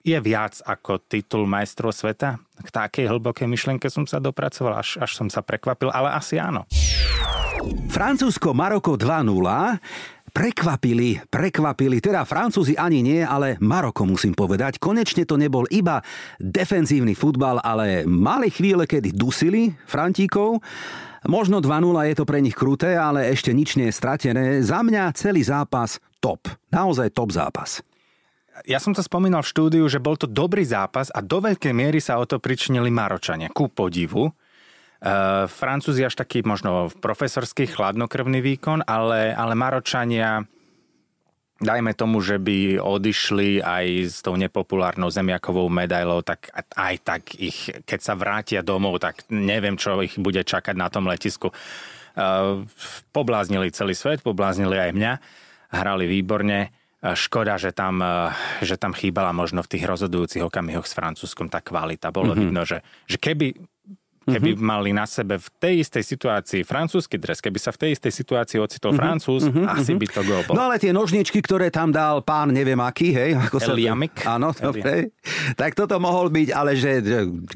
je 0.05 0.17
viac 0.21 0.62
ako 0.63 1.01
titul 1.10 1.49
majstrov 1.49 1.91
sveta. 1.91 2.38
K 2.62 2.69
takej 2.69 3.10
hlbokej 3.10 3.49
myšlienke 3.49 3.89
som 3.89 4.05
sa 4.05 4.21
dopracoval, 4.21 4.77
až, 4.77 5.01
až 5.01 5.12
som 5.17 5.27
sa 5.27 5.41
prekvapil, 5.41 5.89
ale 5.89 6.13
asi 6.13 6.38
áno. 6.38 6.69
Francúzsko 7.89 8.55
Maroko 8.55 8.95
2-0. 8.95 9.34
Prekvapili, 10.29 11.17
prekvapili, 11.25 11.97
teda 11.97 12.21
Francúzi 12.21 12.77
ani 12.77 13.01
nie, 13.01 13.25
ale 13.25 13.58
Maroko 13.58 14.05
musím 14.05 14.38
povedať. 14.38 14.77
Konečne 14.77 15.25
to 15.25 15.41
nebol 15.41 15.65
iba 15.73 16.05
defenzívny 16.38 17.17
futbal, 17.17 17.58
ale 17.65 18.05
mali 18.05 18.53
chvíle, 18.53 18.86
kedy 18.86 19.10
dusili 19.17 19.73
Frantíkov 19.89 20.62
Možno 21.27 21.60
2-0 21.60 21.91
je 22.08 22.15
to 22.15 22.23
pre 22.23 22.39
nich 22.39 22.55
kruté, 22.55 22.95
ale 22.95 23.27
ešte 23.34 23.51
nič 23.51 23.75
nie 23.75 23.91
je 23.91 23.97
stratené. 23.97 24.63
Za 24.63 24.79
mňa 24.79 25.12
celý 25.17 25.43
zápas 25.43 25.99
top. 26.23 26.47
Naozaj 26.71 27.12
top 27.12 27.36
zápas. 27.36 27.84
Ja 28.67 28.79
som 28.79 28.91
to 28.91 28.99
spomínal 28.99 29.43
v 29.43 29.51
štúdiu, 29.51 29.86
že 29.88 30.03
bol 30.03 30.19
to 30.19 30.27
dobrý 30.27 30.67
zápas 30.67 31.08
a 31.15 31.23
do 31.23 31.39
veľkej 31.39 31.71
miery 31.71 32.03
sa 32.03 32.19
o 32.19 32.27
to 32.27 32.43
pričinili 32.43 32.91
Maročania. 32.91 33.47
Ku 33.51 33.71
podivu. 33.71 34.32
Uh, 34.99 35.47
Francúzi 35.47 36.03
až 36.03 36.19
taký 36.19 36.43
možno 36.43 36.91
profesorský 36.99 37.71
chladnokrvný 37.71 38.43
výkon, 38.43 38.84
ale, 38.84 39.32
ale 39.32 39.55
Maročania 39.55 40.43
dajme 41.60 41.91
tomu, 41.91 42.24
že 42.24 42.39
by 42.39 42.80
odišli 42.80 43.60
aj 43.60 43.86
s 44.08 44.17
tou 44.24 44.39
nepopulárnou 44.39 45.12
zemiakovou 45.12 45.67
medailou, 45.67 46.24
tak 46.24 46.52
aj 46.56 46.95
tak 47.04 47.22
ich, 47.36 47.67
keď 47.84 48.00
sa 48.00 48.13
vrátia 48.15 48.63
domov, 48.63 49.04
tak 49.04 49.28
neviem, 49.28 49.76
čo 49.76 50.00
ich 50.00 50.15
bude 50.15 50.39
čakať 50.41 50.76
na 50.80 50.88
tom 50.88 51.06
letisku. 51.12 51.52
Uh, 52.19 52.67
pobláznili 53.12 53.72
celý 53.72 53.95
svet, 53.95 54.24
pobláznili 54.24 54.76
aj 54.76 54.91
mňa, 54.95 55.13
hrali 55.72 56.08
výborne. 56.08 56.72
Uh, 57.00 57.15
škoda, 57.15 57.56
že 57.56 57.72
tam, 57.72 58.00
uh, 58.04 58.32
že 58.60 58.76
tam 58.76 58.91
chýbala 58.91 59.32
možno 59.32 59.63
v 59.63 59.72
tých 59.78 59.88
rozhodujúcich 59.88 60.43
okamihoch 60.43 60.88
s 60.88 60.95
Francúzskom 60.95 61.48
tá 61.48 61.63
kvalita. 61.63 62.12
Bolo 62.12 62.36
mm-hmm. 62.36 62.43
vidno, 62.43 62.62
že, 62.67 62.84
že 63.08 63.19
keby 63.19 63.56
keby 64.33 64.55
mm-hmm. 64.55 64.69
mali 64.69 64.89
na 64.93 65.05
sebe 65.09 65.41
v 65.41 65.47
tej 65.57 65.73
istej 65.81 66.03
situácii 66.05 66.61
francúzsky 66.61 67.17
dres, 67.17 67.41
keby 67.41 67.57
sa 67.57 67.73
v 67.73 67.87
tej 67.87 67.89
istej 67.97 68.11
situácii 68.13 68.57
ocitol 68.61 68.93
mm-hmm. 68.93 69.01
Francúz, 69.01 69.41
mm-hmm. 69.49 69.65
asi 69.65 69.91
by 69.97 70.07
to 70.09 70.21
gol 70.25 70.41
bol. 70.45 70.53
No 70.53 70.69
ale 70.69 70.77
tie 70.77 70.93
nožničky, 70.93 71.39
ktoré 71.41 71.69
tam 71.73 71.89
dal 71.89 72.21
pán 72.21 72.53
neviem 72.53 72.79
aký, 72.79 73.13
hej? 73.13 73.31
Ako 73.37 73.57
sa 73.57 73.73
Eliamik. 73.73 74.25
Áno, 74.25 74.51
dobre. 74.53 75.13
Tak 75.55 75.77
toto 75.77 75.97
mohol 75.97 76.29
byť, 76.29 76.49
ale 76.53 76.75
že, 76.77 77.01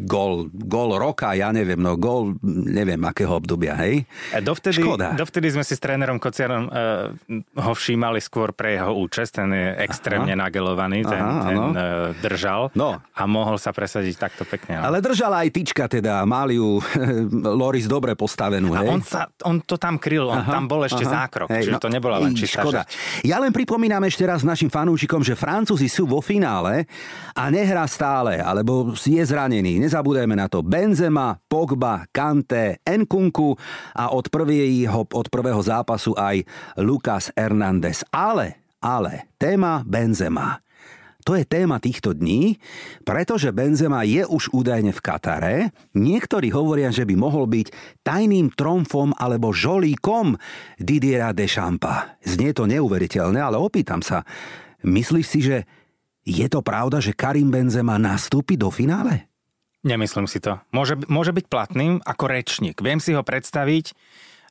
gol, 0.03 0.49
gol 0.53 0.95
roka, 0.97 1.33
ja 1.33 1.49
neviem, 1.53 1.79
no 1.79 1.97
gol 1.99 2.37
neviem 2.43 2.99
akého 3.03 3.37
obdobia, 3.37 3.77
hej? 3.81 4.05
E, 4.31 4.39
dovtedy, 4.39 4.81
Škoda. 4.81 5.13
dovtedy 5.17 5.51
sme 5.51 5.63
si 5.65 5.73
s 5.75 5.81
trénerom 5.81 6.17
Kociarom 6.21 6.69
uh, 6.69 7.11
ho 7.59 7.73
všímali 7.73 8.23
skôr 8.23 8.55
pre 8.55 8.79
jeho 8.79 8.95
účest, 8.95 9.35
ten 9.35 9.51
je 9.51 9.67
extrémne 9.83 10.33
aha. 10.33 10.47
nagelovaný, 10.47 11.03
ten, 11.03 11.23
aha, 11.23 11.41
ten 11.43 11.57
uh, 11.59 11.75
držal 12.23 12.71
no. 12.77 13.01
a 13.01 13.21
mohol 13.27 13.59
sa 13.59 13.75
presadiť 13.75 14.15
takto 14.15 14.43
pekne. 14.47 14.79
No. 14.79 14.87
Ale 14.87 15.03
držala 15.03 15.43
aj 15.43 15.49
tyčka 15.51 15.85
teda, 15.91 16.23
mali 16.23 16.55
ju 16.55 16.62
Loris 17.61 17.85
dobre 17.85 18.15
postavenú. 18.17 18.73
A 18.73 18.81
on, 18.87 19.03
sa, 19.03 19.29
on 19.43 19.61
to 19.61 19.75
tam 19.75 19.99
kryl, 19.99 20.31
on 20.31 20.41
aha, 20.41 20.59
tam 20.59 20.65
bol 20.65 20.81
ešte 20.87 21.05
aha, 21.05 21.27
zákrok, 21.27 21.47
hej, 21.51 21.67
čiže 21.67 21.75
no, 21.75 21.83
to 21.83 21.89
nebola 21.91 22.17
len 22.23 22.33
čistá 22.33 22.63
škoda. 22.63 22.81
Ja 23.21 23.37
len 23.43 23.51
pripomínam 23.51 24.01
ešte 24.07 24.23
raz 24.23 24.41
našim 24.41 24.71
fanúšikom, 24.71 25.21
že 25.21 25.35
Francúzi 25.37 25.91
sú 25.91 26.07
vo 26.07 26.23
finále 26.23 26.87
a 27.35 27.51
nehrá 27.51 27.83
stále, 27.85 28.39
alebo 28.39 28.95
je 28.95 29.21
zranený. 29.21 29.83
Nezabúdajme 29.83 30.33
na 30.33 30.47
to. 30.47 30.63
Benzema, 30.63 31.35
Pogba, 31.45 32.07
Kante, 32.09 32.79
Nkunku 32.87 33.59
a 33.93 34.15
od 34.15 34.31
prvého, 34.31 35.03
od 35.03 35.27
prvého 35.27 35.59
zápasu 35.59 36.15
aj 36.15 36.41
Lucas 36.79 37.29
Hernández. 37.35 38.07
Ale, 38.09 38.63
ale, 38.79 39.27
téma 39.35 39.83
Benzema. 39.83 40.62
To 41.23 41.39
je 41.39 41.47
téma 41.47 41.79
týchto 41.79 42.11
dní, 42.11 42.59
pretože 43.07 43.55
Benzema 43.55 44.03
je 44.03 44.27
už 44.27 44.51
údajne 44.51 44.91
v 44.91 45.03
Katare. 45.03 45.55
Niektorí 45.95 46.51
hovoria, 46.51 46.91
že 46.91 47.07
by 47.07 47.15
mohol 47.15 47.47
byť 47.47 47.67
tajným 48.03 48.51
tromfom 48.53 49.15
alebo 49.15 49.55
žolíkom 49.55 50.35
Didiera 50.75 51.31
Deschampa. 51.31 52.19
Znie 52.23 52.51
to 52.51 52.67
neuveriteľné, 52.67 53.39
ale 53.39 53.55
opýtam 53.55 54.03
sa, 54.03 54.27
myslíš 54.83 55.25
si, 55.25 55.39
že 55.39 55.57
je 56.23 56.47
to 56.47 56.63
pravda, 56.63 57.03
že 57.03 57.15
Karim 57.15 57.51
Benzema 57.51 57.99
nastúpi 57.99 58.55
do 58.55 58.71
finále? 58.71 59.27
Nemyslím 59.83 60.31
si 60.31 60.39
to. 60.39 60.63
Môže, 60.71 60.95
môže 61.11 61.35
byť 61.35 61.45
platným 61.51 61.99
ako 62.07 62.31
rečník. 62.31 62.79
Viem 62.79 63.03
si 63.03 63.11
ho 63.11 63.19
predstaviť, 63.19 63.91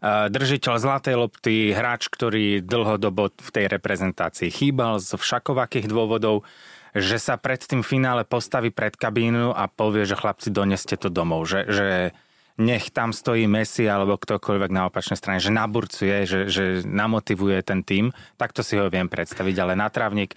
držiteľ 0.05 0.75
zlatej 0.83 1.15
lopty, 1.15 1.71
hráč, 1.71 2.11
ktorý 2.11 2.59
dlhodobo 2.59 3.31
v 3.31 3.51
tej 3.55 3.71
reprezentácii 3.71 4.51
chýbal 4.51 4.99
z 4.99 5.15
všakovakých 5.15 5.87
dôvodov, 5.87 6.43
že 6.93 7.23
sa 7.23 7.39
pred 7.39 7.63
tým 7.63 7.87
finále 7.87 8.27
postaví 8.27 8.75
pred 8.75 8.93
kabínu 8.93 9.55
a 9.55 9.71
povie, 9.71 10.05
že 10.05 10.19
chlapci, 10.19 10.51
doneste 10.53 10.99
to 10.99 11.09
domov, 11.09 11.47
že, 11.49 11.65
že 11.71 11.89
nech 12.61 12.93
tam 12.93 13.17
stojí 13.17 13.49
Messi 13.49 13.89
alebo 13.89 14.21
ktokoľvek 14.21 14.71
na 14.75 14.93
opačnej 14.93 15.17
strane, 15.17 15.41
že 15.41 15.55
naburcuje, 15.55 16.29
že, 16.29 16.41
že 16.53 16.65
namotivuje 16.85 17.65
ten 17.65 17.81
tým, 17.81 18.13
tak 18.37 18.53
to 18.53 18.61
si 18.61 18.77
ho 18.77 18.93
viem 18.93 19.09
predstaviť, 19.09 19.57
ale 19.57 19.73
na 19.73 19.89
trávnik 19.89 20.37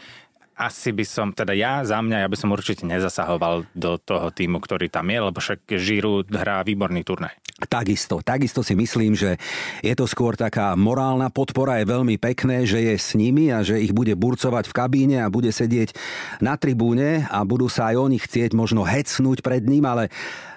asi 0.56 0.96
by 0.96 1.04
som, 1.04 1.36
teda 1.36 1.52
ja 1.52 1.84
za 1.84 2.00
mňa, 2.00 2.24
ja 2.24 2.32
by 2.32 2.38
som 2.40 2.56
určite 2.56 2.88
nezasahoval 2.88 3.68
do 3.76 4.00
toho 4.00 4.32
týmu, 4.32 4.64
ktorý 4.64 4.88
tam 4.88 5.12
je, 5.12 5.20
lebo 5.20 5.38
však 5.44 5.68
Žiru 5.68 6.24
hrá 6.32 6.64
výborný 6.64 7.04
turnaj. 7.04 7.36
Takisto, 7.56 8.20
takisto 8.20 8.68
si 8.68 8.76
myslím, 8.76 9.16
že 9.16 9.40
je 9.80 9.96
to 9.96 10.04
skôr 10.04 10.36
taká 10.36 10.76
morálna 10.76 11.32
podpora, 11.32 11.80
je 11.80 11.88
veľmi 11.88 12.20
pekné, 12.20 12.68
že 12.68 12.84
je 12.84 13.00
s 13.00 13.16
nimi 13.16 13.48
a 13.48 13.64
že 13.64 13.80
ich 13.80 13.96
bude 13.96 14.12
burcovať 14.12 14.68
v 14.68 14.76
kabíne 14.76 15.18
a 15.24 15.32
bude 15.32 15.56
sedieť 15.56 15.96
na 16.44 16.60
tribúne 16.60 17.24
a 17.32 17.40
budú 17.48 17.72
sa 17.72 17.96
aj 17.96 18.12
oni 18.12 18.20
chcieť 18.20 18.52
možno 18.52 18.84
hecnúť 18.84 19.40
pred 19.40 19.64
ním, 19.64 19.88
ale 19.88 20.12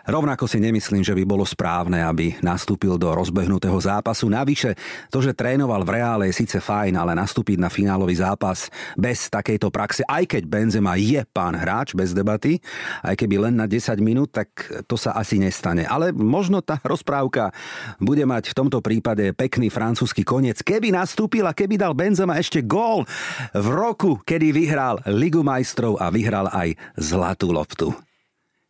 Rovnako 0.09 0.49
si 0.49 0.57
nemyslím, 0.57 1.05
že 1.05 1.13
by 1.13 1.29
bolo 1.29 1.45
správne, 1.45 2.01
aby 2.01 2.33
nastúpil 2.41 2.97
do 2.97 3.13
rozbehnutého 3.13 3.77
zápasu. 3.77 4.33
Navyše, 4.33 4.73
to, 5.13 5.21
že 5.21 5.37
trénoval 5.37 5.85
v 5.85 6.01
reále 6.01 6.33
je 6.33 6.41
síce 6.41 6.57
fajn, 6.65 6.97
ale 6.97 7.13
nastúpiť 7.13 7.61
na 7.61 7.69
finálový 7.69 8.17
zápas 8.17 8.73
bez 8.97 9.29
takejto 9.29 9.69
praxe, 9.69 10.01
aj 10.09 10.25
keď 10.25 10.49
Benzema 10.49 10.97
je 10.97 11.21
pán 11.29 11.53
hráč, 11.53 11.93
bez 11.93 12.17
debaty, 12.17 12.57
aj 13.05 13.21
keby 13.21 13.37
len 13.37 13.61
na 13.61 13.69
10 13.69 14.01
minút, 14.01 14.33
tak 14.33 14.49
to 14.89 14.97
sa 14.97 15.13
asi 15.13 15.37
nestane. 15.37 15.85
Ale 15.85 16.17
možno 16.17 16.65
tá 16.65 16.81
rozprávka 16.81 17.53
bude 18.01 18.25
mať 18.25 18.57
v 18.57 18.65
tomto 18.65 18.81
prípade 18.81 19.37
pekný 19.37 19.69
francúzsky 19.69 20.25
koniec. 20.25 20.65
Keby 20.65 20.89
nastúpil 20.89 21.45
a 21.45 21.53
keby 21.53 21.77
dal 21.77 21.93
Benzema 21.93 22.41
ešte 22.41 22.65
gól 22.65 23.05
v 23.53 23.69
roku, 23.69 24.25
kedy 24.25 24.57
vyhral 24.57 25.05
Ligu 25.05 25.45
majstrov 25.45 26.01
a 26.01 26.09
vyhral 26.09 26.49
aj 26.49 26.73
zlatú 26.97 27.53
loptu. 27.53 28.08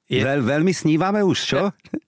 Je... 0.08 0.24
Veľ, 0.24 0.40
veľmi 0.40 0.72
snívame 0.72 1.20
už, 1.20 1.38
čo? 1.38 1.60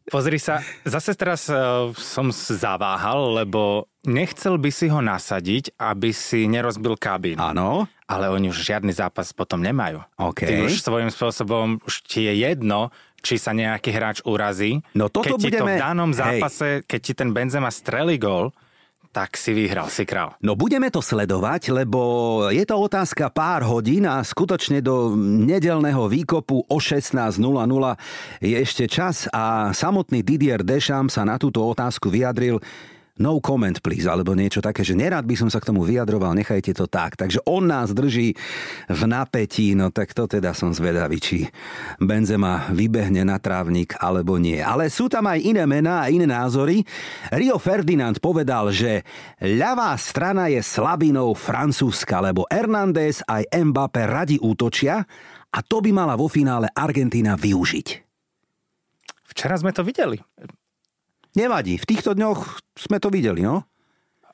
Pozri 0.08 0.40
sa, 0.40 0.64
zase 0.88 1.12
teraz 1.12 1.52
uh, 1.52 1.92
som 1.92 2.32
zaváhal, 2.32 3.44
lebo 3.44 3.92
nechcel 4.08 4.56
by 4.56 4.70
si 4.72 4.88
ho 4.88 5.04
nasadiť, 5.04 5.76
aby 5.76 6.10
si 6.10 6.48
nerozbil 6.48 6.96
kabín. 6.96 7.36
Áno. 7.36 7.84
Ale 8.08 8.32
oni 8.32 8.48
už 8.48 8.56
žiadny 8.56 8.90
zápas 8.90 9.36
potom 9.36 9.60
nemajú. 9.60 10.00
Okay. 10.16 10.48
Ty 10.48 10.54
už 10.66 10.80
svojím 10.80 11.12
spôsobom, 11.12 11.78
už 11.84 12.02
ti 12.08 12.24
je 12.24 12.42
jedno, 12.42 12.88
či 13.20 13.36
sa 13.36 13.52
nejaký 13.52 13.92
hráč 13.92 14.18
urazí. 14.24 14.80
No 14.96 15.12
toto 15.12 15.36
keď 15.36 15.38
budeme... 15.38 15.52
ti 15.52 15.60
to 15.60 15.66
v 15.68 15.76
danom 15.76 16.10
zápase, 16.16 16.68
Hej. 16.80 16.88
keď 16.88 17.00
ti 17.04 17.12
ten 17.12 17.30
Benzema 17.36 17.68
strelí 17.68 18.16
gol, 18.16 18.50
tak 19.10 19.34
si 19.34 19.50
vyhral, 19.50 19.90
si 19.90 20.06
král. 20.06 20.38
No 20.38 20.54
budeme 20.54 20.86
to 20.86 21.02
sledovať, 21.02 21.74
lebo 21.74 22.00
je 22.54 22.62
to 22.62 22.78
otázka 22.78 23.26
pár 23.34 23.66
hodín 23.66 24.06
a 24.06 24.22
skutočne 24.22 24.78
do 24.78 25.18
nedelného 25.18 26.06
výkopu 26.06 26.70
o 26.70 26.76
16.00 26.78 27.42
je 28.38 28.56
ešte 28.56 28.84
čas 28.86 29.26
a 29.34 29.74
samotný 29.74 30.22
Didier 30.22 30.62
Deschamps 30.62 31.18
sa 31.18 31.26
na 31.26 31.42
túto 31.42 31.58
otázku 31.66 32.06
vyjadril, 32.06 32.62
no 33.20 33.36
comment 33.44 33.76
please, 33.84 34.08
alebo 34.08 34.32
niečo 34.32 34.64
také, 34.64 34.80
že 34.80 34.96
nerad 34.96 35.28
by 35.28 35.36
som 35.36 35.52
sa 35.52 35.60
k 35.60 35.68
tomu 35.68 35.84
vyjadroval, 35.84 36.32
nechajte 36.32 36.72
to 36.72 36.88
tak. 36.88 37.20
Takže 37.20 37.44
on 37.44 37.68
nás 37.68 37.92
drží 37.92 38.32
v 38.88 39.02
napätí, 39.04 39.76
no 39.76 39.92
tak 39.92 40.16
to 40.16 40.24
teda 40.24 40.56
som 40.56 40.72
zvedavý, 40.72 41.20
či 41.20 41.44
Benzema 42.00 42.72
vybehne 42.72 43.22
na 43.28 43.36
trávnik 43.36 44.00
alebo 44.00 44.40
nie. 44.40 44.64
Ale 44.64 44.88
sú 44.88 45.12
tam 45.12 45.28
aj 45.28 45.44
iné 45.44 45.68
mená 45.68 46.08
a 46.08 46.10
iné 46.10 46.24
názory. 46.24 46.80
Rio 47.28 47.60
Ferdinand 47.60 48.16
povedal, 48.16 48.72
že 48.72 49.04
ľavá 49.38 49.92
strana 50.00 50.48
je 50.48 50.64
slabinou 50.64 51.36
Francúzska, 51.36 52.24
lebo 52.24 52.48
Hernández 52.48 53.20
aj 53.28 53.44
Mbappé 53.52 54.08
radi 54.08 54.36
útočia 54.40 55.04
a 55.50 55.58
to 55.60 55.84
by 55.84 55.92
mala 55.92 56.16
vo 56.16 56.30
finále 56.30 56.72
Argentína 56.72 57.36
využiť. 57.36 57.88
Včera 59.30 59.54
sme 59.54 59.70
to 59.70 59.86
videli. 59.86 60.18
Nevadí, 61.36 61.78
v 61.78 61.86
týchto 61.86 62.14
dňoch 62.16 62.58
sme 62.74 62.98
to 62.98 63.12
videli, 63.12 63.44
no? 63.44 63.62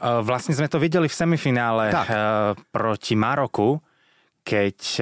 Vlastne 0.01 0.53
sme 0.53 0.69
to 0.69 0.77
videli 0.77 1.09
v 1.09 1.17
semifinále 1.17 1.89
tak. 1.89 2.09
proti 2.69 3.17
Maroku, 3.17 3.81
keď 4.45 5.01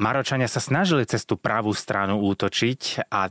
Maročania 0.00 0.48
sa 0.48 0.64
snažili 0.64 1.04
cez 1.04 1.28
tú 1.28 1.36
pravú 1.36 1.76
stranu 1.76 2.24
útočiť 2.24 3.08
a 3.12 3.28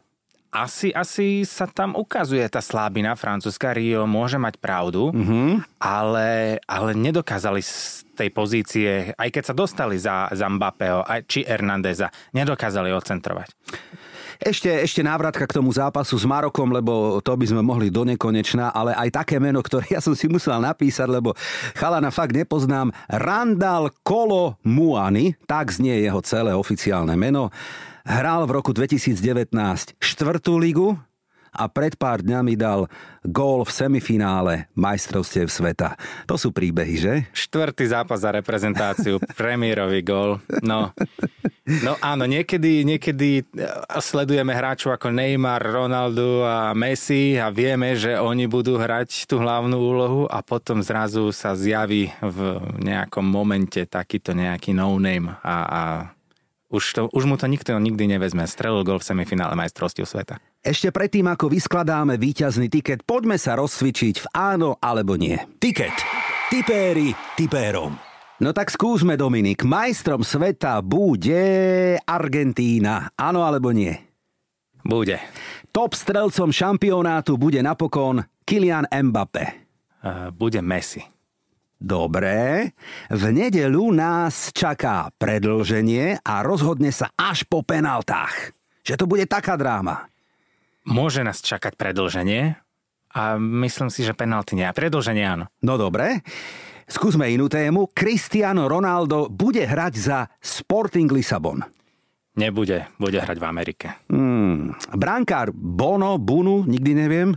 asi, 0.54 0.94
asi 0.94 1.42
sa 1.50 1.66
tam 1.66 1.98
ukazuje 1.98 2.46
tá 2.46 2.62
slabina 2.62 3.18
francúzska. 3.18 3.74
Rio 3.74 4.06
môže 4.06 4.38
mať 4.38 4.62
pravdu, 4.62 5.10
mm-hmm. 5.10 5.82
ale, 5.82 6.62
ale 6.70 6.90
nedokázali 6.94 7.58
z 7.66 8.06
tej 8.14 8.30
pozície, 8.30 9.18
aj 9.18 9.30
keď 9.34 9.44
sa 9.50 9.58
dostali 9.58 9.98
za, 9.98 10.30
za 10.30 10.46
Mbappého, 10.46 11.02
aj, 11.02 11.26
či 11.26 11.42
Hernandeza, 11.42 12.14
nedokázali 12.38 12.94
ocentrovať. 12.94 13.50
Ešte, 14.42 14.70
ešte 14.70 15.02
návratka 15.06 15.46
k 15.46 15.56
tomu 15.60 15.70
zápasu 15.70 16.18
s 16.18 16.26
Marokom, 16.26 16.74
lebo 16.74 17.20
to 17.22 17.34
by 17.36 17.46
sme 17.46 17.62
mohli 17.62 17.94
do 17.94 18.08
nekonečná, 18.08 18.74
ale 18.74 18.96
aj 18.98 19.24
také 19.24 19.38
meno, 19.38 19.62
ktoré 19.62 19.94
ja 19.94 20.02
som 20.02 20.18
si 20.18 20.26
musel 20.32 20.58
napísať, 20.62 21.10
lebo 21.10 21.38
chalana 21.78 22.10
fakt 22.10 22.34
nepoznám. 22.34 22.90
Randall 23.10 23.94
Kolo 24.02 24.58
Muani, 24.66 25.38
tak 25.46 25.74
znie 25.74 26.02
jeho 26.02 26.22
celé 26.26 26.56
oficiálne 26.56 27.14
meno. 27.14 27.54
Hral 28.04 28.50
v 28.50 28.56
roku 28.60 28.76
2019 28.76 29.54
štvrtú 30.02 30.60
ligu, 30.60 30.98
a 31.54 31.70
pred 31.70 31.94
pár 31.94 32.26
dňami 32.26 32.58
dal 32.58 32.90
gól 33.22 33.62
v 33.62 33.72
semifinále 33.72 34.54
majstrovstiev 34.74 35.54
sveta. 35.54 35.94
To 36.26 36.34
sú 36.34 36.50
príbehy, 36.50 36.96
že? 36.98 37.14
Štvrtý 37.30 37.86
zápas 37.94 38.26
za 38.26 38.34
reprezentáciu, 38.34 39.22
premiérový 39.40 40.02
gól. 40.02 40.42
No, 40.66 40.92
no 41.64 41.96
áno, 42.04 42.28
niekedy, 42.28 42.84
niekedy 42.84 43.42
e, 43.42 43.44
sledujeme 44.00 44.52
hráčov 44.52 44.96
ako 44.96 45.12
Neymar, 45.16 45.64
Ronaldo 45.64 46.44
a 46.44 46.76
Messi 46.76 47.40
a 47.40 47.48
vieme, 47.50 47.96
že 47.96 48.20
oni 48.20 48.48
budú 48.52 48.76
hrať 48.76 49.26
tú 49.26 49.40
hlavnú 49.40 49.78
úlohu 49.80 50.22
a 50.28 50.44
potom 50.44 50.84
zrazu 50.84 51.32
sa 51.32 51.56
zjaví 51.56 52.12
v 52.20 52.38
nejakom 52.84 53.24
momente 53.24 53.88
takýto 53.88 54.36
nejaký 54.36 54.76
no-name 54.76 55.40
a, 55.40 55.56
a 55.64 55.82
už, 56.74 56.84
to, 56.98 57.02
už 57.14 57.24
mu 57.30 57.38
to 57.38 57.46
nikto 57.46 57.78
nikdy 57.78 58.10
nevezme. 58.10 58.50
Strelil 58.50 58.82
gol 58.82 58.98
v 58.98 59.06
semifinále 59.06 59.54
majstrovstiev 59.54 60.10
sveta. 60.10 60.42
Ešte 60.66 60.90
predtým, 60.90 61.30
ako 61.30 61.54
vyskladáme 61.54 62.18
víťazný 62.18 62.72
tiket, 62.72 63.06
poďme 63.06 63.38
sa 63.38 63.54
rozcvičiť 63.60 64.16
v 64.26 64.28
áno 64.34 64.82
alebo 64.82 65.14
nie. 65.14 65.38
Tiket. 65.62 65.94
Tipéri 66.50 67.14
tipérom. 67.38 68.13
No 68.44 68.52
tak 68.52 68.68
skúsme, 68.68 69.16
Dominik. 69.16 69.64
Majstrom 69.64 70.20
sveta 70.20 70.84
bude 70.84 71.96
Argentína. 72.04 73.08
Áno 73.16 73.48
alebo 73.48 73.72
nie? 73.72 73.96
Bude. 74.84 75.16
Top 75.72 75.96
strelcom 75.96 76.52
šampionátu 76.52 77.40
bude 77.40 77.64
napokon 77.64 78.20
Kylian 78.44 78.84
Mbappé. 78.92 79.64
Uh, 80.04 80.28
bude 80.36 80.60
Messi. 80.60 81.00
Dobre, 81.80 82.68
v 83.08 83.24
nedelu 83.32 83.96
nás 83.96 84.52
čaká 84.52 85.08
predlženie 85.16 86.20
a 86.20 86.44
rozhodne 86.44 86.92
sa 86.92 87.16
až 87.16 87.48
po 87.48 87.64
penaltách. 87.64 88.52
Že 88.84 89.00
to 89.00 89.06
bude 89.08 89.24
taká 89.32 89.56
dráma. 89.56 90.12
Môže 90.84 91.24
nás 91.24 91.40
čakať 91.40 91.80
predlženie 91.80 92.60
a 93.16 93.40
myslím 93.40 93.88
si, 93.88 94.04
že 94.04 94.12
penalty 94.12 94.60
nie. 94.60 94.68
A 94.68 94.76
predlženie 94.76 95.24
áno. 95.24 95.48
No 95.64 95.80
dobre. 95.80 96.20
Skúsme 96.88 97.30
inú 97.32 97.48
tému. 97.48 97.92
Cristiano 97.92 98.68
Ronaldo 98.68 99.32
bude 99.32 99.64
hrať 99.64 99.94
za 99.96 100.18
Sporting 100.40 101.10
Lisabon. 101.12 101.64
Nebude, 102.34 102.90
bude 102.98 103.22
hrať 103.22 103.38
v 103.38 103.46
Amerike. 103.46 103.88
Hmm. 104.10 104.74
Brankár 104.98 105.54
Bono, 105.54 106.18
Bunu, 106.18 106.66
nikdy 106.66 106.92
neviem. 106.98 107.30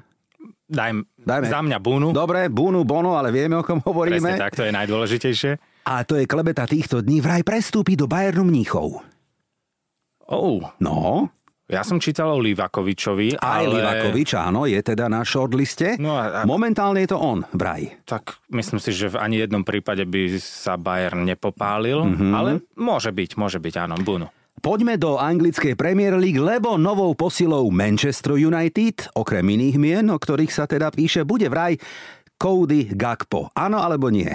Daj, 0.67 1.05
Dajme. 1.21 1.47
Za 1.47 1.61
mňa 1.63 1.79
Bunu. 1.79 2.11
Dobre, 2.17 2.49
Bunu, 2.49 2.83
Bono, 2.83 3.15
ale 3.15 3.31
vieme, 3.31 3.61
o 3.61 3.63
kom 3.63 3.79
hovoríme. 3.83 4.19
Presne 4.19 4.41
tak, 4.41 4.57
to 4.57 4.65
je 4.65 4.73
najdôležitejšie. 4.73 5.53
A 5.87 6.03
to 6.03 6.19
je 6.19 6.27
klebeta 6.27 6.67
týchto 6.67 7.05
dní 7.05 7.23
vraj 7.23 7.47
prestúpi 7.47 7.95
do 7.95 8.11
Bayernu 8.11 8.43
Mníchov. 8.43 8.99
Oh. 10.27 10.59
No. 10.83 11.31
Ja 11.67 11.83
som 11.83 11.99
čítal 11.99 12.31
o 12.31 12.39
Livakovičovi, 12.39 13.43
Aj 13.43 13.67
ale... 13.67 13.83
Livakovič, 13.83 14.39
áno, 14.39 14.71
je 14.71 14.79
teda 14.79 15.11
na 15.11 15.27
shortliste. 15.27 15.99
No 15.99 16.15
a... 16.15 16.47
Momentálne 16.47 17.03
je 17.03 17.11
to 17.11 17.19
on, 17.19 17.43
vraj. 17.51 17.91
Tak 18.07 18.39
myslím 18.55 18.79
si, 18.79 18.95
že 18.95 19.11
v 19.11 19.19
ani 19.19 19.43
jednom 19.43 19.67
prípade 19.67 20.07
by 20.07 20.39
sa 20.39 20.79
Bayern 20.79 21.27
nepopálil, 21.27 22.07
mm-hmm. 22.07 22.31
ale 22.31 22.63
môže 22.79 23.11
byť, 23.11 23.31
môže 23.35 23.59
byť, 23.59 23.75
áno, 23.83 23.99
Bunu. 23.99 24.31
Poďme 24.63 24.95
do 24.95 25.19
anglickej 25.19 25.75
Premier 25.75 26.15
League, 26.15 26.39
lebo 26.39 26.79
novou 26.79 27.13
posilou 27.19 27.67
Manchester 27.75 28.39
United, 28.39 29.11
okrem 29.19 29.45
iných 29.45 29.77
mien, 29.77 30.07
o 30.09 30.17
ktorých 30.17 30.55
sa 30.55 30.71
teda 30.71 30.95
píše, 30.95 31.27
bude 31.27 31.51
vraj 31.51 31.77
Cody 32.39 32.95
Gakpo. 32.95 33.51
Áno 33.59 33.83
alebo 33.83 34.07
nie? 34.07 34.31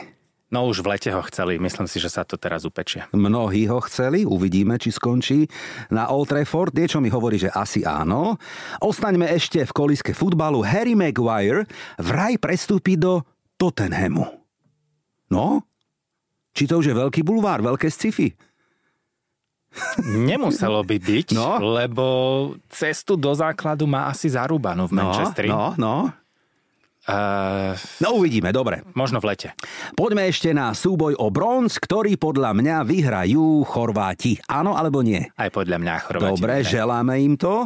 No 0.52 0.68
už 0.68 0.84
v 0.84 0.92
lete 0.92 1.16
ho 1.16 1.24
chceli, 1.32 1.56
myslím 1.64 1.88
si, 1.88 1.96
že 1.96 2.12
sa 2.12 2.28
to 2.28 2.36
teraz 2.36 2.68
upečie. 2.68 3.08
Mnohí 3.16 3.72
ho 3.72 3.80
chceli, 3.88 4.28
uvidíme, 4.28 4.76
či 4.76 4.92
skončí 4.92 5.48
na 5.88 6.12
Old 6.12 6.28
Trafford. 6.28 6.76
Niečo 6.76 7.00
mi 7.00 7.08
hovorí, 7.08 7.40
že 7.40 7.48
asi 7.56 7.88
áno. 7.88 8.36
Ostaňme 8.84 9.32
ešte 9.32 9.64
v 9.64 9.72
koliske 9.72 10.12
futbalu. 10.12 10.60
Harry 10.60 10.92
Maguire 10.92 11.72
vraj 11.96 12.36
prestúpi 12.36 13.00
do 13.00 13.24
Tottenhamu. 13.56 14.28
No? 15.32 15.64
Či 16.52 16.68
to 16.68 16.84
už 16.84 16.92
je 16.92 17.00
veľký 17.00 17.24
bulvár, 17.24 17.64
veľké 17.64 17.88
sci-fi? 17.88 18.36
Nemuselo 20.04 20.84
by 20.84 20.98
byť, 21.00 21.28
no. 21.40 21.64
lebo 21.80 22.06
cestu 22.68 23.16
do 23.16 23.32
základu 23.32 23.88
má 23.88 24.12
asi 24.12 24.28
zarúbanú 24.28 24.92
v 24.92 25.00
no, 25.00 25.00
Manchesteri. 25.00 25.48
No, 25.48 25.80
no. 25.80 26.12
Uh, 27.02 27.74
no 27.98 28.22
uvidíme, 28.22 28.54
dobre. 28.54 28.86
Možno 28.94 29.18
v 29.18 29.34
lete. 29.34 29.58
Poďme 29.98 30.30
ešte 30.30 30.54
na 30.54 30.70
súboj 30.70 31.18
o 31.18 31.34
bronz, 31.34 31.82
ktorý 31.82 32.14
podľa 32.14 32.54
mňa 32.54 32.86
vyhrajú 32.86 33.66
Chorváti. 33.66 34.38
Áno 34.46 34.78
alebo 34.78 35.02
nie? 35.02 35.18
Aj 35.34 35.50
podľa 35.50 35.82
mňa 35.82 35.94
Chorváti. 36.06 36.34
Dobre, 36.38 36.62
vyhrajú. 36.62 36.74
želáme 36.78 37.14
im 37.18 37.34
to. 37.42 37.66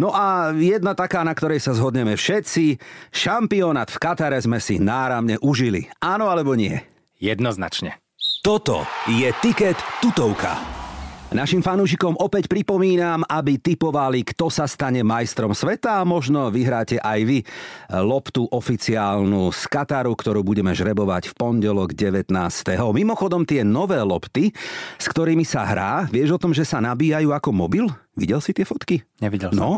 No 0.00 0.16
a 0.16 0.56
jedna 0.56 0.96
taká, 0.96 1.20
na 1.20 1.36
ktorej 1.36 1.60
sa 1.60 1.76
zhodneme 1.76 2.16
všetci. 2.16 2.80
Šampionát 3.12 3.92
v 3.92 4.00
Katare 4.00 4.40
sme 4.40 4.56
si 4.56 4.80
náramne 4.80 5.36
užili. 5.44 5.92
Áno 6.00 6.32
alebo 6.32 6.56
nie? 6.56 6.80
Jednoznačne. 7.20 8.00
Toto 8.40 8.88
je 9.06 9.28
tiket 9.44 9.76
tutovka. 10.00 10.81
Našim 11.32 11.64
fanúšikom 11.64 12.20
opäť 12.20 12.44
pripomínam, 12.44 13.24
aby 13.24 13.56
typovali, 13.56 14.20
kto 14.20 14.52
sa 14.52 14.68
stane 14.68 15.00
majstrom 15.00 15.56
sveta 15.56 16.04
a 16.04 16.04
možno 16.04 16.52
vyhráte 16.52 17.00
aj 17.00 17.20
vy 17.24 17.38
loptu 18.04 18.44
oficiálnu 18.52 19.48
z 19.48 19.62
Kataru, 19.64 20.12
ktorú 20.12 20.44
budeme 20.44 20.76
žrebovať 20.76 21.32
v 21.32 21.34
pondelok 21.40 21.96
19. 21.96 22.28
Mimochodom 22.76 23.48
tie 23.48 23.64
nové 23.64 23.96
lopty, 24.04 24.52
s 25.00 25.06
ktorými 25.08 25.48
sa 25.48 25.64
hrá, 25.64 26.04
vieš 26.12 26.36
o 26.36 26.42
tom, 26.42 26.52
že 26.52 26.68
sa 26.68 26.84
nabíjajú 26.84 27.32
ako 27.32 27.48
mobil? 27.56 27.88
Videl 28.12 28.44
si 28.44 28.52
tie 28.52 28.68
fotky? 28.68 29.00
Nevidel 29.24 29.56
som. 29.56 29.56
No, 29.56 29.70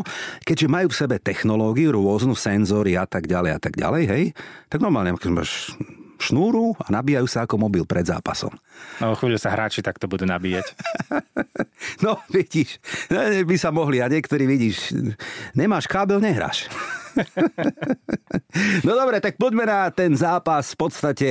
keďže 0.43 0.67
majú 0.67 0.91
v 0.91 0.99
sebe 1.07 1.23
technológiu, 1.23 1.95
rôznu 1.95 2.35
senzory 2.35 2.99
a 2.99 3.07
tak 3.07 3.31
ďalej 3.31 3.51
a 3.55 3.59
tak 3.63 3.79
ďalej, 3.79 4.03
hej, 4.11 4.23
tak 4.67 4.83
normálne, 4.83 5.15
keď 5.15 5.31
máš 5.31 5.71
šnúru 6.19 6.75
a 6.79 6.87
nabíjajú 6.91 7.27
sa 7.27 7.43
ako 7.45 7.55
mobil 7.59 7.83
pred 7.83 8.07
zápasom. 8.07 8.53
No 8.99 9.15
chvíľu 9.15 9.39
sa 9.39 9.53
hráči 9.53 9.83
takto 9.83 10.07
budú 10.09 10.23
nabíjať. 10.27 10.65
no 12.05 12.19
vidíš, 12.31 12.79
by 13.45 13.55
sa 13.59 13.69
mohli 13.71 13.99
a 13.99 14.11
niektorí 14.11 14.47
vidíš, 14.47 14.95
nemáš 15.53 15.85
kábel, 15.87 16.19
nehráš. 16.19 16.67
no 18.85 18.91
dobre, 18.91 19.23
tak 19.23 19.39
poďme 19.39 19.63
na 19.67 19.87
ten 19.91 20.11
zápas 20.15 20.75
v 20.75 20.77
podstate, 20.77 21.29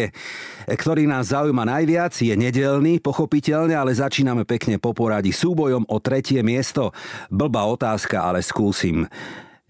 ktorý 0.64 1.05
nás 1.05 1.33
zaujíma 1.33 1.68
najviac. 1.68 2.16
Je 2.16 2.33
nedelný, 2.33 3.01
pochopiteľne, 3.05 3.77
ale 3.77 3.92
začíname 3.92 4.49
pekne 4.49 4.81
po 4.81 4.97
poradí 4.97 5.33
súbojom 5.33 5.85
o 5.88 5.97
tretie 6.01 6.40
miesto. 6.40 6.97
Blbá 7.29 7.68
otázka, 7.68 8.25
ale 8.25 8.40
skúsim. 8.40 9.05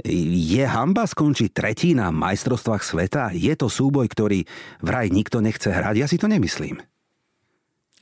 Je 0.02 0.64
hamba 0.66 1.07
skončiť 1.07 1.54
tretí 1.54 1.94
na 1.94 2.11
majstrovstvách 2.11 2.83
sveta? 2.83 3.30
Je 3.30 3.54
to 3.54 3.70
súboj, 3.70 4.11
ktorý 4.11 4.42
vraj 4.83 5.07
nikto 5.07 5.38
nechce 5.38 5.70
hrať? 5.70 5.94
Ja 5.94 6.11
si 6.11 6.18
to 6.18 6.26
nemyslím. 6.26 6.83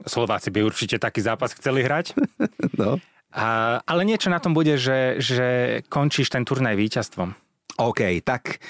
Slováci 0.09 0.49
by 0.49 0.65
určite 0.65 0.97
taký 0.97 1.21
zápas 1.21 1.53
chceli 1.53 1.85
hrať. 1.85 2.17
No. 2.73 2.97
A, 3.33 3.81
ale 3.85 4.09
niečo 4.09 4.33
na 4.33 4.41
tom 4.41 4.57
bude, 4.57 4.81
že, 4.81 5.21
že 5.21 5.81
končíš 5.93 6.33
ten 6.33 6.45
turnaj 6.45 6.73
víťazstvom. 6.73 7.37
OK, 7.91 8.23
tak 8.23 8.63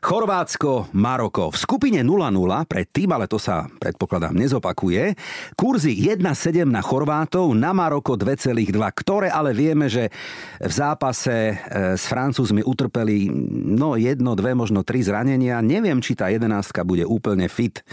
Chorvátsko, 0.00 0.88
Maroko. 0.96 1.52
V 1.52 1.60
skupine 1.60 2.00
0-0 2.00 2.32
predtým, 2.64 3.12
ale 3.12 3.28
to 3.28 3.36
sa 3.36 3.68
predpokladám 3.68 4.32
nezopakuje. 4.32 5.12
Kurzy 5.52 5.92
1-7 5.92 6.64
na 6.64 6.80
Chorvátov, 6.80 7.52
na 7.52 7.76
Maroko 7.76 8.16
2,2, 8.16 8.72
ktoré 8.96 9.28
ale 9.28 9.52
vieme, 9.52 9.92
že 9.92 10.08
v 10.56 10.72
zápase 10.72 11.52
e, 11.52 11.54
s 12.00 12.08
Francúzmi 12.08 12.64
utrpeli 12.64 13.28
no 13.76 14.00
jedno, 14.00 14.32
dve, 14.32 14.56
možno 14.56 14.80
tri 14.88 15.04
zranenia. 15.04 15.60
Neviem, 15.60 16.00
či 16.00 16.16
tá 16.16 16.32
jedenáctka 16.32 16.80
bude 16.80 17.04
úplne 17.04 17.52
fit. 17.52 17.84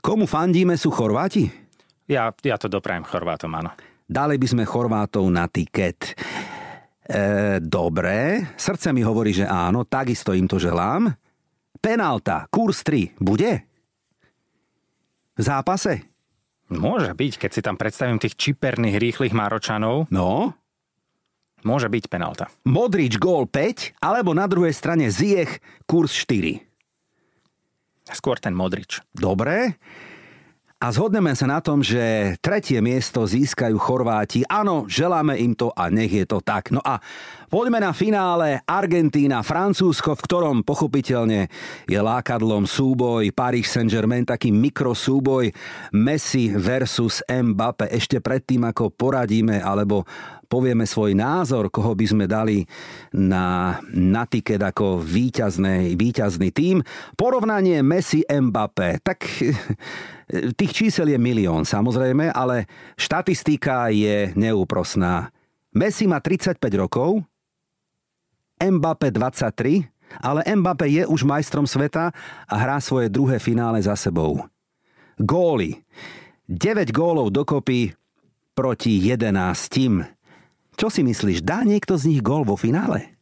Komu 0.00 0.24
fandíme 0.24 0.80
sú 0.80 0.88
Chorváti? 0.88 1.52
Ja, 2.08 2.32
ja 2.40 2.56
to 2.56 2.72
doprajem 2.72 3.04
Chorvátom, 3.04 3.52
áno. 3.52 3.76
Dali 4.08 4.40
by 4.40 4.46
sme 4.48 4.64
Chorvátov 4.64 5.28
na 5.28 5.44
tiket. 5.44 6.16
E, 7.08 7.56
dobre, 7.64 8.44
srdce 8.60 8.92
mi 8.92 9.00
hovorí, 9.00 9.32
že 9.32 9.48
áno, 9.48 9.88
takisto 9.88 10.36
im 10.36 10.44
to 10.44 10.60
želám. 10.60 11.08
Penálta, 11.80 12.44
kurz 12.52 12.84
3, 12.84 13.16
bude? 13.16 13.64
V 15.32 15.40
zápase? 15.40 16.04
Môže 16.68 17.16
byť, 17.16 17.32
keď 17.40 17.50
si 17.50 17.64
tam 17.64 17.80
predstavím 17.80 18.20
tých 18.20 18.36
čiperných, 18.36 19.00
rýchlych 19.00 19.32
Maročanov. 19.32 20.12
No, 20.12 20.52
Môže 21.66 21.90
byť 21.90 22.04
penálta. 22.06 22.46
Modrič 22.70 23.18
gól 23.18 23.50
5, 23.50 23.98
alebo 23.98 24.30
na 24.30 24.46
druhej 24.46 24.70
strane 24.70 25.10
Ziech 25.10 25.58
kurz 25.90 26.14
4. 26.14 26.62
Skôr 28.14 28.38
ten 28.38 28.54
Modrič. 28.54 29.02
Dobre. 29.10 29.74
A 30.78 30.94
zhodneme 30.94 31.34
sa 31.34 31.50
na 31.50 31.58
tom, 31.58 31.82
že 31.82 32.38
tretie 32.38 32.78
miesto 32.78 33.26
získajú 33.26 33.74
Chorváti. 33.82 34.46
Áno, 34.46 34.86
želáme 34.86 35.34
im 35.34 35.50
to 35.50 35.74
a 35.74 35.90
nech 35.90 36.14
je 36.14 36.22
to 36.22 36.38
tak. 36.38 36.70
No 36.70 36.78
a 36.86 37.02
poďme 37.50 37.82
na 37.82 37.90
finále 37.90 38.62
Argentína, 38.62 39.42
Francúzsko, 39.42 40.14
v 40.14 40.22
ktorom 40.22 40.56
pochopiteľne 40.62 41.50
je 41.82 41.98
lákadlom 41.98 42.62
súboj 42.62 43.26
Paris 43.34 43.74
Saint-Germain, 43.74 44.22
taký 44.22 44.54
mikrosúboj 44.54 45.50
Messi 45.98 46.54
versus 46.54 47.26
Mbappe. 47.26 47.90
Ešte 47.90 48.22
predtým, 48.22 48.62
ako 48.70 48.94
poradíme 48.94 49.58
alebo 49.58 50.06
povieme 50.48 50.88
svoj 50.88 51.12
názor, 51.12 51.68
koho 51.68 51.92
by 51.92 52.06
sme 52.08 52.24
dali 52.24 52.64
na, 53.12 53.78
na 53.92 54.24
tiket 54.24 54.64
ako 54.64 54.98
víťazný, 55.04 55.94
víťazný 55.94 56.48
tým. 56.50 56.80
Porovnanie 57.14 57.84
Messi 57.84 58.24
Mbappé. 58.24 59.04
Tak 59.04 59.28
tých 60.58 60.72
čísel 60.72 61.12
je 61.12 61.18
milión 61.20 61.68
samozrejme, 61.68 62.32
ale 62.32 62.64
štatistika 62.96 63.92
je 63.92 64.32
neúprosná. 64.34 65.28
Messi 65.76 66.08
má 66.08 66.18
35 66.18 66.56
rokov, 66.80 67.20
Mbappé 68.58 69.14
23, 69.14 69.86
ale 70.18 70.40
Mbappé 70.42 70.90
je 70.90 71.04
už 71.06 71.22
majstrom 71.22 71.68
sveta 71.68 72.10
a 72.48 72.54
hrá 72.58 72.82
svoje 72.82 73.06
druhé 73.12 73.38
finále 73.38 73.78
za 73.78 73.94
sebou. 73.94 74.42
Góly. 75.20 75.78
9 76.48 76.90
gólov 76.96 77.28
dokopy 77.28 77.92
proti 78.56 78.98
11. 79.04 80.17
Čo 80.78 80.86
si 80.94 81.02
myslíš, 81.02 81.42
dá 81.42 81.66
niekto 81.66 81.98
z 81.98 82.14
nich 82.14 82.22
gól 82.22 82.46
vo 82.46 82.54
finále? 82.54 83.18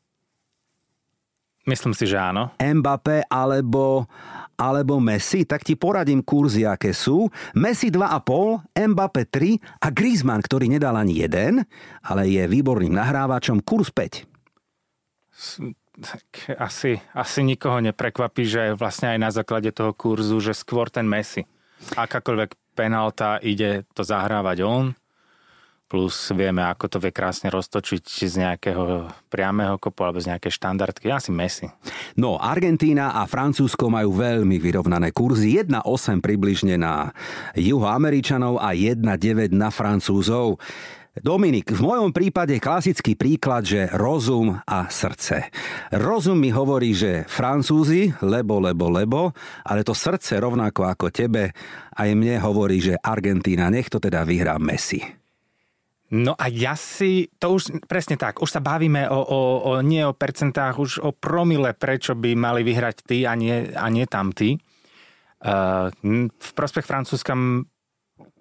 Myslím 1.64 1.97
si, 1.97 2.05
že 2.05 2.21
áno. 2.21 2.53
Mbappé 2.61 3.27
alebo, 3.27 4.07
alebo 4.55 5.01
Messi, 5.03 5.42
tak 5.49 5.66
ti 5.66 5.75
poradím 5.75 6.23
kurzy, 6.23 6.62
aké 6.62 6.92
sú. 6.92 7.27
Messi 7.57 7.90
2,5, 7.90 8.71
Mbappé 8.77 9.27
3 9.27 9.83
a 9.83 9.88
Griezmann, 9.90 10.45
ktorý 10.45 10.71
nedal 10.71 10.95
ani 10.95 11.27
jeden, 11.27 11.64
ale 12.07 12.31
je 12.31 12.45
výborným 12.47 12.95
nahrávačom, 12.95 13.64
kurz 13.64 13.90
5. 13.90 14.29
Tak 15.97 16.61
asi, 16.61 17.01
asi 17.16 17.40
nikoho 17.40 17.81
neprekvapí, 17.81 18.45
že 18.45 18.77
vlastne 18.77 19.16
aj 19.16 19.19
na 19.19 19.31
základe 19.33 19.73
toho 19.73 19.97
kurzu, 19.97 20.38
že 20.45 20.53
skôr 20.53 20.92
ten 20.92 21.09
Messi. 21.09 21.49
Akákoľvek 21.97 22.77
penálta 22.77 23.40
ide 23.40 23.88
to 23.97 24.05
zahrávať 24.05 24.61
on, 24.62 24.92
plus 25.87 26.35
vieme, 26.35 26.66
ako 26.66 26.90
to 26.90 26.99
vie 26.99 27.14
krásne 27.14 27.46
roztočiť 27.49 28.03
z 28.03 28.35
nejakého 28.42 29.07
priamého 29.31 29.79
kopu 29.79 30.03
alebo 30.03 30.18
z 30.18 30.35
nejakej 30.35 30.53
štandardky. 30.53 31.09
Asi 31.14 31.31
Messi. 31.31 31.70
No, 32.18 32.37
Argentína 32.37 33.14
a 33.14 33.25
Francúzsko 33.25 33.87
majú 33.87 34.18
veľmi 34.18 34.59
vyrovnané 34.59 35.14
kurzy. 35.14 35.62
1,8 35.62 36.18
približne 36.18 36.75
na 36.77 37.14
juhoameričanov 37.55 38.59
a 38.59 38.75
1,9 38.75 39.55
na 39.55 39.70
Francúzov. 39.70 40.59
Dominik, 41.16 41.72
v 41.72 41.81
mojom 41.81 42.12
prípade 42.12 42.61
klasický 42.61 43.16
príklad, 43.16 43.64
že 43.64 43.88
rozum 43.96 44.53
a 44.68 44.92
srdce. 44.92 45.49
Rozum 45.88 46.37
mi 46.37 46.53
hovorí, 46.53 46.92
že 46.92 47.25
Francúzi, 47.25 48.12
lebo, 48.20 48.61
lebo, 48.61 48.92
lebo, 48.92 49.20
ale 49.64 49.81
to 49.81 49.96
srdce 49.96 50.37
rovnako 50.37 50.85
ako 50.85 51.09
tebe 51.09 51.57
aj 51.96 52.12
mne 52.12 52.37
hovorí, 52.44 52.85
že 52.85 53.01
Argentína, 53.01 53.72
nech 53.72 53.88
to 53.88 53.96
teda 53.96 54.29
vyhrá 54.29 54.61
Messi. 54.61 55.01
No 56.07 56.38
a 56.38 56.47
ja 56.47 56.79
si, 56.79 57.27
to 57.42 57.59
už 57.59 57.83
presne 57.90 58.14
tak, 58.14 58.38
už 58.38 58.47
sa 58.47 58.62
bavíme 58.62 59.11
o, 59.11 59.21
o, 59.27 59.40
o 59.66 59.71
nie 59.83 60.07
o 60.07 60.14
percentách, 60.14 60.79
už 60.79 60.92
o 61.03 61.11
promile, 61.11 61.75
prečo 61.75 62.14
by 62.14 62.38
mali 62.38 62.62
vyhrať 62.62 63.03
tí 63.03 63.27
a 63.27 63.35
nie, 63.35 63.75
a 63.75 63.90
nie 63.90 64.07
tam 64.07 64.31
tí. 64.31 64.55
Uh, 65.42 65.90
v 66.31 66.51
prospech 66.55 66.87
Francúzska 66.87 67.35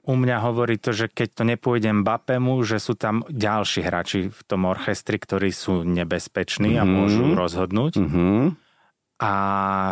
u 0.05 0.13
mňa 0.13 0.37
hovorí 0.45 0.77
to, 0.77 0.93
že 0.93 1.09
keď 1.09 1.29
to 1.33 1.43
nepôjde 1.43 1.89
Mbappému, 1.89 2.61
že 2.61 2.77
sú 2.77 2.93
tam 2.93 3.25
ďalší 3.25 3.81
hráči 3.81 4.19
v 4.29 4.41
tom 4.45 4.69
orchestri, 4.69 5.17
ktorí 5.17 5.49
sú 5.49 5.81
nebezpeční 5.81 6.77
mm-hmm. 6.77 6.85
a 6.85 6.93
môžu 7.01 7.25
rozhodnúť. 7.33 7.93
Mm-hmm. 7.97 8.41
A 9.25 9.33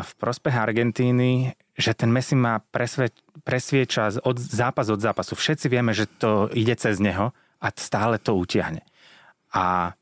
v 0.06 0.12
prospech 0.22 0.54
Argentíny, 0.54 1.58
že 1.74 1.98
ten 1.98 2.14
Messi 2.14 2.38
má 2.38 2.62
presve, 2.62 3.10
presvieča 3.42 4.22
od 4.22 4.38
zápas 4.38 4.94
od 4.94 5.02
zápasu. 5.02 5.34
Všetci 5.34 5.66
vieme, 5.72 5.98
že 5.98 6.06
to 6.06 6.54
ide 6.54 6.78
cez 6.78 7.02
neho 7.02 7.34
a 7.63 7.67
stále 7.71 8.19
to 8.19 8.36
utiahne. 8.36 8.84
A 9.56 9.95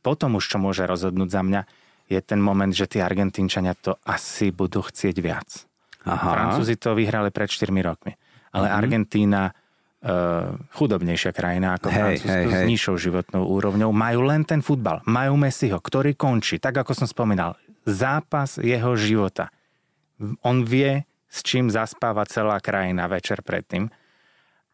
potom 0.00 0.38
už, 0.38 0.46
čo 0.46 0.62
môže 0.62 0.86
rozhodnúť 0.86 1.28
za 1.34 1.42
mňa, 1.42 1.62
je 2.06 2.20
ten 2.22 2.38
moment, 2.38 2.70
že 2.70 2.86
tí 2.86 3.02
Argentínčania 3.02 3.74
to 3.74 3.98
asi 4.06 4.54
budú 4.54 4.82
chcieť 4.82 5.16
viac. 5.18 5.66
Aha. 6.06 6.30
Francúzi 6.32 6.78
to 6.78 6.94
vyhrali 6.94 7.34
pred 7.34 7.50
4 7.50 7.70
rokmi. 7.84 8.14
Ale 8.50 8.66
mm-hmm. 8.66 8.80
Argentína, 8.82 9.42
uh, 9.52 10.58
chudobnejšia 10.74 11.30
krajina 11.30 11.78
ako 11.78 11.86
Hej, 11.92 12.24
Francúzsko, 12.24 12.50
hej, 12.50 12.50
s 12.50 12.60
nižšou 12.66 12.96
životnou 12.98 13.42
úrovňou, 13.46 13.90
majú 13.94 14.20
len 14.26 14.42
ten 14.42 14.58
futbal. 14.64 15.04
Majú 15.06 15.38
Messiho, 15.38 15.78
ktorý 15.78 16.18
končí, 16.18 16.58
tak 16.58 16.82
ako 16.82 16.96
som 16.96 17.06
spomínal, 17.06 17.54
zápas 17.86 18.58
jeho 18.58 18.96
života. 18.98 19.54
On 20.42 20.66
vie, 20.66 21.06
s 21.30 21.46
čím 21.46 21.70
zaspáva 21.70 22.26
celá 22.26 22.58
krajina 22.58 23.06
večer 23.06 23.44
predtým 23.44 23.86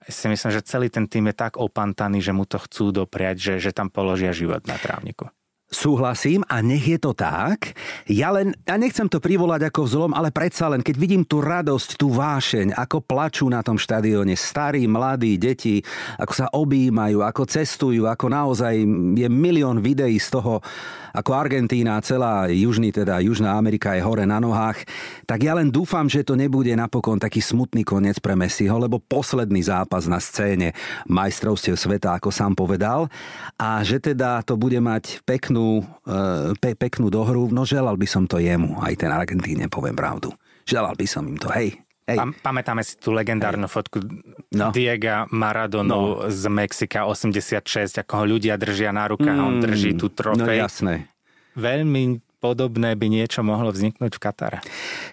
si 0.07 0.27
myslím, 0.31 0.51
že 0.55 0.66
celý 0.66 0.88
ten 0.90 1.11
tým 1.11 1.31
je 1.31 1.35
tak 1.35 1.59
opantaný, 1.59 2.23
že 2.23 2.31
mu 2.31 2.47
to 2.47 2.62
chcú 2.62 2.95
dopriať, 2.95 3.37
že, 3.38 3.55
že 3.59 3.71
tam 3.75 3.90
položia 3.90 4.31
život 4.31 4.62
na 4.66 4.79
trávniku. 4.79 5.31
Súhlasím 5.66 6.46
a 6.46 6.62
nech 6.62 6.87
je 6.87 6.94
to 6.94 7.11
tak. 7.11 7.74
Ja 8.07 8.31
len, 8.31 8.55
ja 8.62 8.79
nechcem 8.79 9.11
to 9.11 9.18
privolať 9.18 9.66
ako 9.66 9.83
vzlom, 9.83 10.12
ale 10.14 10.31
predsa 10.31 10.70
len, 10.70 10.79
keď 10.79 10.94
vidím 10.94 11.26
tú 11.26 11.42
radosť, 11.42 11.98
tú 11.98 12.14
vášeň, 12.14 12.70
ako 12.79 13.02
plačú 13.02 13.50
na 13.50 13.66
tom 13.66 13.74
štadióne 13.74 14.38
starí, 14.38 14.87
mladí, 14.87 15.35
deti, 15.35 15.83
ako 16.22 16.33
sa 16.38 16.46
objímajú, 16.55 17.18
ako 17.18 17.42
cestujú, 17.50 18.07
ako 18.07 18.31
naozaj 18.31 18.79
je 19.18 19.26
milión 19.26 19.83
videí 19.83 20.22
z 20.22 20.38
toho, 20.38 20.62
ako 21.16 21.33
Argentína, 21.35 21.98
celá 22.05 22.46
južný, 22.52 22.92
teda 22.92 23.24
Južná 23.24 23.57
Amerika 23.57 23.96
je 23.96 24.05
hore 24.05 24.29
na 24.29 24.37
nohách, 24.37 24.85
tak 25.24 25.48
ja 25.48 25.57
len 25.57 25.72
dúfam, 25.72 26.05
že 26.07 26.20
to 26.20 26.37
nebude 26.37 26.68
napokon 26.76 27.16
taký 27.16 27.40
smutný 27.40 27.88
koniec 27.88 28.20
pre 28.20 28.37
Messiho, 28.37 28.76
lebo 28.76 29.00
posledný 29.00 29.64
zápas 29.64 30.05
na 30.05 30.20
scéne 30.20 30.76
majstrovstiev 31.09 31.74
sveta, 31.74 32.20
ako 32.20 32.29
sám 32.29 32.52
povedal, 32.52 33.09
a 33.57 33.81
že 33.81 33.96
teda 33.96 34.44
to 34.44 34.61
bude 34.61 34.76
mať 34.76 35.24
peknú, 35.24 35.56
eh, 36.07 36.53
pe, 36.57 36.75
peknú 36.75 37.09
dohru, 37.09 37.49
no 37.49 37.62
želal 37.62 37.95
by 37.95 38.05
som 38.05 38.25
to 38.25 38.38
jemu, 38.38 38.79
aj 38.81 38.95
ten 38.97 39.11
Argentíne, 39.11 39.66
poviem 39.66 39.95
pravdu. 39.95 40.33
Želal 40.64 40.95
by 40.95 41.07
som 41.07 41.25
im 41.25 41.37
to, 41.37 41.49
hej. 41.51 41.79
Hej. 42.07 42.23
Pam- 42.23 42.38
pamätáme 42.38 42.87
si 42.87 42.95
tú 43.03 43.11
legendárnu 43.11 43.66
fotku 43.66 43.99
No. 44.55 44.71
no. 44.71 44.71
Diega 44.71 45.27
Maradonu 45.27 45.90
no. 45.90 46.31
z 46.31 46.47
Mexika 46.47 47.03
86, 47.03 47.99
ako 47.99 48.12
ho 48.23 48.25
ľudia 48.31 48.55
držia 48.55 48.95
na 48.95 49.11
rukách 49.11 49.35
mm. 49.35 49.42
a 49.42 49.47
on 49.47 49.59
drží 49.59 49.99
tú 49.99 50.07
No 50.07 50.14
trofej. 50.14 50.62
jasné. 50.62 51.11
Veľmi 51.59 52.23
podobné 52.38 52.92
by 52.94 53.07
niečo 53.09 53.40
mohlo 53.40 53.72
vzniknúť 53.72 54.12
v 54.16 54.22
Katare. 54.22 54.59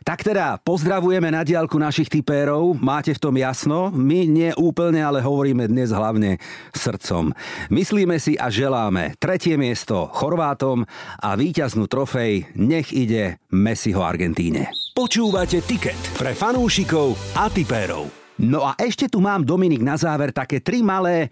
Tak 0.03 0.23
teda, 0.27 0.59
pozdravujeme 0.61 1.31
na 1.31 1.41
diálku 1.41 1.79
našich 1.79 2.11
typérov, 2.11 2.75
máte 2.77 3.15
v 3.15 3.21
tom 3.23 3.35
jasno, 3.39 3.89
my 3.89 4.27
nie 4.27 4.51
úplne, 4.59 4.99
ale 4.99 5.23
hovoríme 5.23 5.65
dnes 5.67 5.95
hlavne 5.95 6.37
srdcom. 6.75 7.31
Myslíme 7.71 8.19
si 8.19 8.35
a 8.35 8.51
želáme 8.51 9.15
tretie 9.17 9.55
miesto 9.55 10.11
Chorvátom 10.11 10.83
a 11.23 11.29
víťaznú 11.33 11.87
trofej 11.87 12.53
nech 12.59 12.91
ide 12.91 13.39
Messiho 13.49 14.03
Argentíne. 14.03 14.69
Počúvate 14.93 15.65
Ticket 15.65 15.97
pre 16.19 16.37
fanúšikov 16.37 17.17
a 17.33 17.49
tipérov. 17.49 18.23
No 18.41 18.65
a 18.65 18.73
ešte 18.81 19.05
tu 19.05 19.21
mám, 19.21 19.45
Dominik, 19.45 19.85
na 19.85 19.93
záver 19.93 20.33
také 20.33 20.57
tri 20.57 20.81
malé 20.81 21.29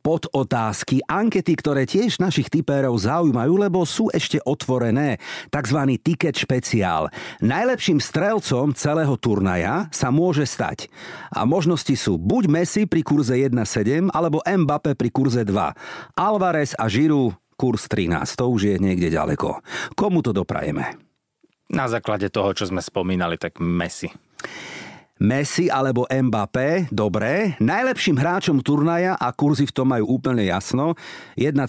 podotázky, 0.00 1.04
ankety, 1.04 1.52
ktoré 1.56 1.84
tiež 1.84 2.18
našich 2.18 2.48
typérov 2.48 2.96
zaujímajú, 2.96 3.54
lebo 3.60 3.84
sú 3.84 4.08
ešte 4.10 4.40
otvorené. 4.42 5.20
Takzvaný 5.52 6.00
ticket 6.00 6.34
špeciál. 6.34 7.12
Najlepším 7.44 8.00
strelcom 8.00 8.72
celého 8.72 9.14
turnaja 9.20 9.86
sa 9.92 10.08
môže 10.08 10.48
stať. 10.48 10.88
A 11.30 11.44
možnosti 11.44 11.92
sú 11.94 12.16
buď 12.16 12.44
Messi 12.48 12.82
pri 12.88 13.04
kurze 13.04 13.36
1,7 13.36 14.10
alebo 14.10 14.40
Mbappé 14.42 14.96
pri 14.96 15.08
kurze 15.12 15.44
2. 15.44 16.16
Alvarez 16.16 16.72
a 16.74 16.88
Žiru 16.88 17.36
kurz 17.60 17.92
13. 17.92 18.24
To 18.40 18.48
už 18.48 18.60
je 18.72 18.76
niekde 18.80 19.12
ďaleko. 19.12 19.60
Komu 19.92 20.24
to 20.24 20.32
doprajeme? 20.32 20.96
Na 21.70 21.86
základe 21.86 22.32
toho, 22.32 22.50
čo 22.56 22.66
sme 22.66 22.82
spomínali, 22.82 23.38
tak 23.38 23.60
Messi. 23.62 24.10
Messi 25.20 25.68
alebo 25.68 26.08
Mbappé, 26.08 26.88
dobré. 26.88 27.52
Najlepším 27.60 28.16
hráčom 28.16 28.64
turnaja 28.64 29.20
a 29.20 29.36
kurzy 29.36 29.68
v 29.68 29.76
tom 29.76 29.92
majú 29.92 30.16
úplne 30.16 30.48
jasno. 30.48 30.96
1,2 31.36 31.60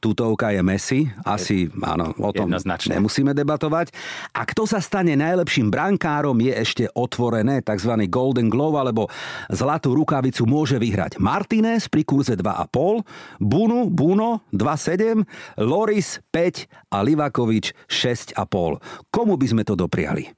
tutovka 0.00 0.56
je 0.56 0.64
Messi. 0.64 1.00
Asi, 1.20 1.68
áno, 1.84 2.16
o 2.16 2.32
tom 2.32 2.48
Jednoznačne. 2.48 2.96
nemusíme 2.96 3.36
debatovať. 3.36 3.92
A 4.32 4.48
kto 4.48 4.64
sa 4.64 4.80
stane 4.80 5.12
najlepším 5.20 5.68
brankárom 5.68 6.40
je 6.40 6.56
ešte 6.56 6.84
otvorené, 6.96 7.60
tzv. 7.60 7.92
Golden 8.08 8.48
Glove 8.48 8.80
alebo 8.80 9.12
zlatú 9.52 9.92
rukavicu 9.92 10.48
môže 10.48 10.80
vyhrať 10.80 11.20
Martinez 11.20 11.92
pri 11.92 12.08
kurze 12.08 12.40
2,5, 12.40 13.04
Bunu, 13.36 13.92
Buno 13.92 14.48
2,7, 14.56 15.28
Loris 15.60 16.24
5 16.32 16.88
a 16.88 17.04
Livakovič 17.04 17.76
6,5. 17.84 19.12
Komu 19.12 19.36
by 19.36 19.46
sme 19.52 19.62
to 19.68 19.76
dopriali? 19.76 20.37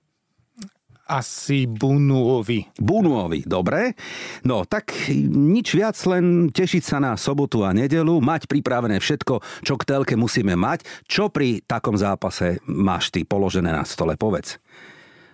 Asi 1.11 1.67
Bunuovi. 1.67 2.79
Bunuovi, 2.79 3.43
dobre. 3.43 3.99
No 4.47 4.63
tak 4.63 4.95
nič 5.27 5.75
viac, 5.75 5.99
len 6.07 6.55
tešiť 6.55 6.83
sa 6.87 7.03
na 7.03 7.19
sobotu 7.19 7.67
a 7.67 7.75
nedelu, 7.75 8.23
mať 8.23 8.47
pripravené 8.47 9.03
všetko, 9.03 9.67
čo 9.67 9.75
k 9.75 9.87
telke 9.91 10.15
musíme 10.15 10.55
mať. 10.55 10.87
Čo 11.11 11.35
pri 11.35 11.67
takom 11.67 11.99
zápase 11.99 12.63
máš 12.71 13.11
ty 13.11 13.27
položené 13.27 13.75
na 13.75 13.83
stole, 13.83 14.15
povedz. 14.15 14.63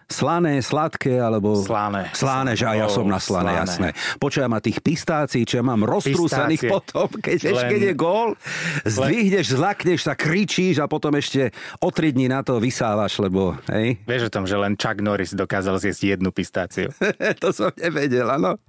Slané, 0.07 0.62
sladké, 0.62 1.18
alebo... 1.18 1.59
Slané. 1.59 2.14
Slané, 2.14 2.54
že 2.54 2.62
aj 2.62 2.76
ja 2.78 2.86
som 2.86 3.11
na 3.11 3.18
slané, 3.18 3.59
Slané. 3.59 3.62
jasné. 3.66 3.88
Počujem 4.22 4.46
ma 4.46 4.62
tých 4.62 4.78
pistácií, 4.78 5.42
čo 5.42 5.59
ja 5.59 5.64
mám 5.66 5.82
roztrúsených 5.82 6.62
Pistácie. 6.62 6.70
potom, 6.70 7.11
keď, 7.11 7.38
Len... 7.50 7.70
Keď 7.74 7.82
je 7.90 7.94
gól, 7.98 8.28
zdvihneš, 8.86 9.59
zlakneš 9.59 10.07
sa, 10.07 10.14
kričíš 10.14 10.78
a 10.78 10.86
potom 10.86 11.11
ešte 11.18 11.50
o 11.82 11.90
tri 11.90 12.14
dní 12.14 12.30
na 12.30 12.46
to 12.46 12.62
vysávaš, 12.62 13.18
lebo, 13.18 13.59
hej, 13.66 13.98
Vieš 14.07 14.30
o 14.30 14.32
tom, 14.32 14.46
že 14.46 14.54
len 14.54 14.78
Chuck 14.78 15.02
Norris 15.02 15.34
dokázal 15.34 15.82
zjesť 15.82 16.14
jednu 16.14 16.30
pistáciu. 16.30 16.94
to 17.42 17.50
som 17.50 17.74
nevedel, 17.74 18.30
áno. 18.30 18.62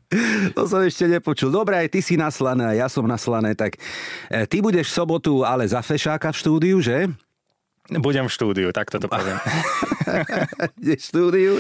To 0.58 0.66
som 0.66 0.82
ešte 0.82 1.06
nepočul. 1.06 1.54
Dobre, 1.54 1.78
aj 1.78 1.94
ty 1.94 2.00
si 2.02 2.18
naslané, 2.18 2.82
ja 2.82 2.90
som 2.90 3.06
naslané, 3.06 3.54
tak 3.54 3.78
e, 4.32 4.48
ty 4.50 4.58
budeš 4.64 4.90
v 4.90 4.96
sobotu 5.04 5.46
ale 5.46 5.70
za 5.70 5.86
fešáka 5.86 6.34
v 6.34 6.40
štúdiu, 6.42 6.78
že? 6.82 7.12
Budem 7.88 8.28
v 8.28 8.32
štúdiu, 8.36 8.70
tak 8.76 8.92
toto 8.92 9.08
poviem. 9.08 9.40
V 10.80 10.96
štúdiu. 10.96 11.60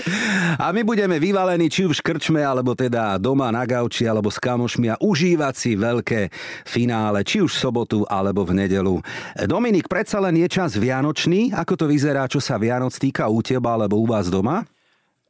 A 0.55 0.71
my 0.71 0.84
budeme 0.84 1.19
vyvalení 1.19 1.67
či 1.67 1.84
už 1.84 1.99
krčme, 1.99 2.39
alebo 2.39 2.75
teda 2.75 3.19
doma 3.19 3.51
na 3.51 3.67
gauči, 3.67 4.07
alebo 4.07 4.32
s 4.32 4.39
kamošmi 4.39 4.88
a 4.91 4.99
užívať 4.99 5.53
si 5.55 5.75
veľké 5.75 6.32
finále, 6.63 7.28
či 7.28 7.43
už 7.43 7.51
v 7.51 7.61
sobotu, 7.63 7.99
alebo 8.07 8.47
v 8.47 8.55
nedelu. 8.63 9.03
Dominik, 9.47 9.91
predsa 9.91 10.23
len 10.23 10.39
je 10.39 10.47
čas 10.47 10.80
vianočný. 10.80 11.51
Ako 11.55 11.75
to 11.75 11.86
vyzerá, 11.91 12.28
čo 12.28 12.39
sa 12.39 12.55
Vianoc 12.55 12.95
týka 12.95 13.28
u 13.28 13.43
teba, 13.43 13.75
alebo 13.75 13.99
u 13.99 14.07
vás 14.07 14.32
doma? 14.32 14.63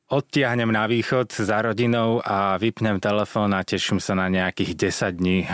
Odtiahnem 0.07 0.71
na 0.71 0.87
východ 0.87 1.35
za 1.35 1.59
rodinou 1.59 2.23
a 2.23 2.55
vypnem 2.55 2.95
telefón 2.95 3.51
a 3.51 3.67
teším 3.67 3.99
sa 3.99 4.15
na 4.15 4.31
nejakých 4.31 4.87
10 5.11 5.19
dní 5.19 5.43
eh, 5.43 5.51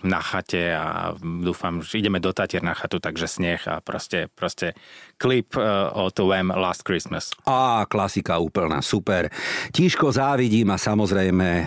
na 0.00 0.20
chate 0.24 0.72
a 0.72 1.12
dúfam, 1.20 1.84
že 1.84 2.00
ideme 2.00 2.16
do 2.16 2.32
Tatier 2.32 2.64
na 2.64 2.72
chatu, 2.72 2.96
takže 2.96 3.28
sneh 3.28 3.60
a 3.68 3.84
proste, 3.84 4.32
proste 4.32 4.72
klip 5.20 5.52
eh, 5.52 5.68
od 5.92 6.16
Wham 6.16 6.48
Last 6.48 6.88
Christmas. 6.88 7.36
Á, 7.44 7.84
klasika 7.92 8.40
úplná, 8.40 8.80
super. 8.80 9.28
Tíško 9.68 10.16
závidím 10.16 10.72
a 10.72 10.80
samozrejme 10.80 11.48
e, 11.60 11.64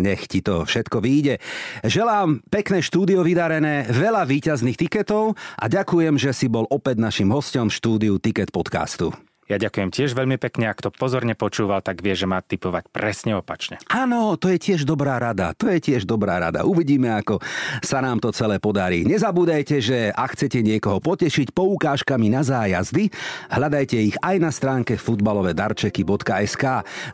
nech 0.00 0.24
ti 0.32 0.40
to 0.40 0.64
všetko 0.64 1.04
vyjde. 1.04 1.36
Želám 1.84 2.40
pekné 2.48 2.80
štúdio 2.80 3.20
vydarené, 3.20 3.84
veľa 3.92 4.24
výťazných 4.24 4.80
tiketov 4.80 5.36
a 5.60 5.64
ďakujem, 5.68 6.16
že 6.16 6.32
si 6.32 6.48
bol 6.48 6.64
opäť 6.72 7.04
našim 7.04 7.28
hostom 7.28 7.68
štúdiu 7.68 8.16
Ticket 8.16 8.48
podcastu. 8.48 9.12
Ja 9.46 9.62
ďakujem 9.62 9.94
tiež 9.94 10.18
veľmi 10.18 10.42
pekne, 10.42 10.66
ak 10.66 10.82
to 10.82 10.90
pozorne 10.90 11.38
počúval, 11.38 11.78
tak 11.78 12.02
vie, 12.02 12.18
že 12.18 12.26
má 12.26 12.42
typovať 12.42 12.90
presne 12.90 13.38
opačne. 13.38 13.78
Áno, 13.86 14.34
to 14.34 14.50
je 14.50 14.58
tiež 14.58 14.82
dobrá 14.82 15.22
rada. 15.22 15.54
To 15.54 15.70
je 15.70 15.78
tiež 15.78 16.02
dobrá 16.02 16.42
rada. 16.42 16.66
Uvidíme, 16.66 17.14
ako 17.14 17.38
sa 17.78 18.02
nám 18.02 18.18
to 18.18 18.34
celé 18.34 18.58
podarí. 18.58 19.06
Nezabúdajte, 19.06 19.78
že 19.78 20.10
ak 20.10 20.34
chcete 20.34 20.66
niekoho 20.66 20.98
potešiť 20.98 21.54
poukážkami 21.54 22.26
na 22.26 22.42
zájazdy, 22.42 23.14
hľadajte 23.54 23.96
ich 24.02 24.18
aj 24.18 24.36
na 24.42 24.50
stránke 24.50 24.98
futbalovedarčeky.sk. 24.98 26.64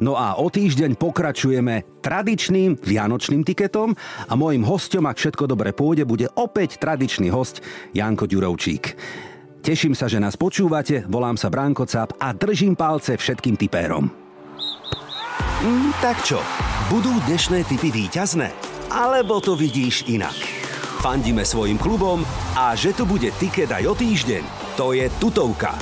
No 0.01 0.16
a 0.16 0.41
o 0.41 0.49
týždeň 0.49 0.97
pokračujeme 0.97 2.01
tradičným 2.01 2.80
vianočným 2.80 3.45
tiketom 3.45 3.93
a 4.24 4.33
môjim 4.33 4.64
hostom, 4.64 5.05
ak 5.05 5.20
všetko 5.20 5.53
dobre 5.53 5.76
pôjde, 5.76 6.09
bude 6.09 6.33
opäť 6.33 6.80
tradičný 6.80 7.28
host 7.28 7.61
Janko 7.93 8.24
Ďurovčík. 8.24 8.97
Teším 9.62 9.94
sa, 9.94 10.10
že 10.10 10.18
nás 10.18 10.34
počúvate, 10.34 11.06
volám 11.06 11.38
sa 11.38 11.46
Branko 11.46 11.86
Cap 11.86 12.18
a 12.18 12.34
držím 12.34 12.74
palce 12.74 13.14
všetkým 13.14 13.54
tipérom. 13.54 14.10
Mm, 15.62 15.94
tak 16.02 16.18
čo, 16.26 16.42
budú 16.90 17.14
dnešné 17.30 17.62
typy 17.70 17.94
víťazné? 17.94 18.50
Alebo 18.90 19.38
to 19.38 19.54
vidíš 19.54 20.10
inak? 20.10 20.34
Fandíme 20.98 21.46
svojim 21.46 21.78
klubom 21.78 22.26
a 22.58 22.74
že 22.74 22.90
tu 22.90 23.06
bude 23.06 23.30
tiket 23.38 23.70
aj 23.70 23.86
o 23.86 23.94
týždeň, 23.94 24.42
to 24.74 24.98
je 24.98 25.06
tutovka. 25.22 25.78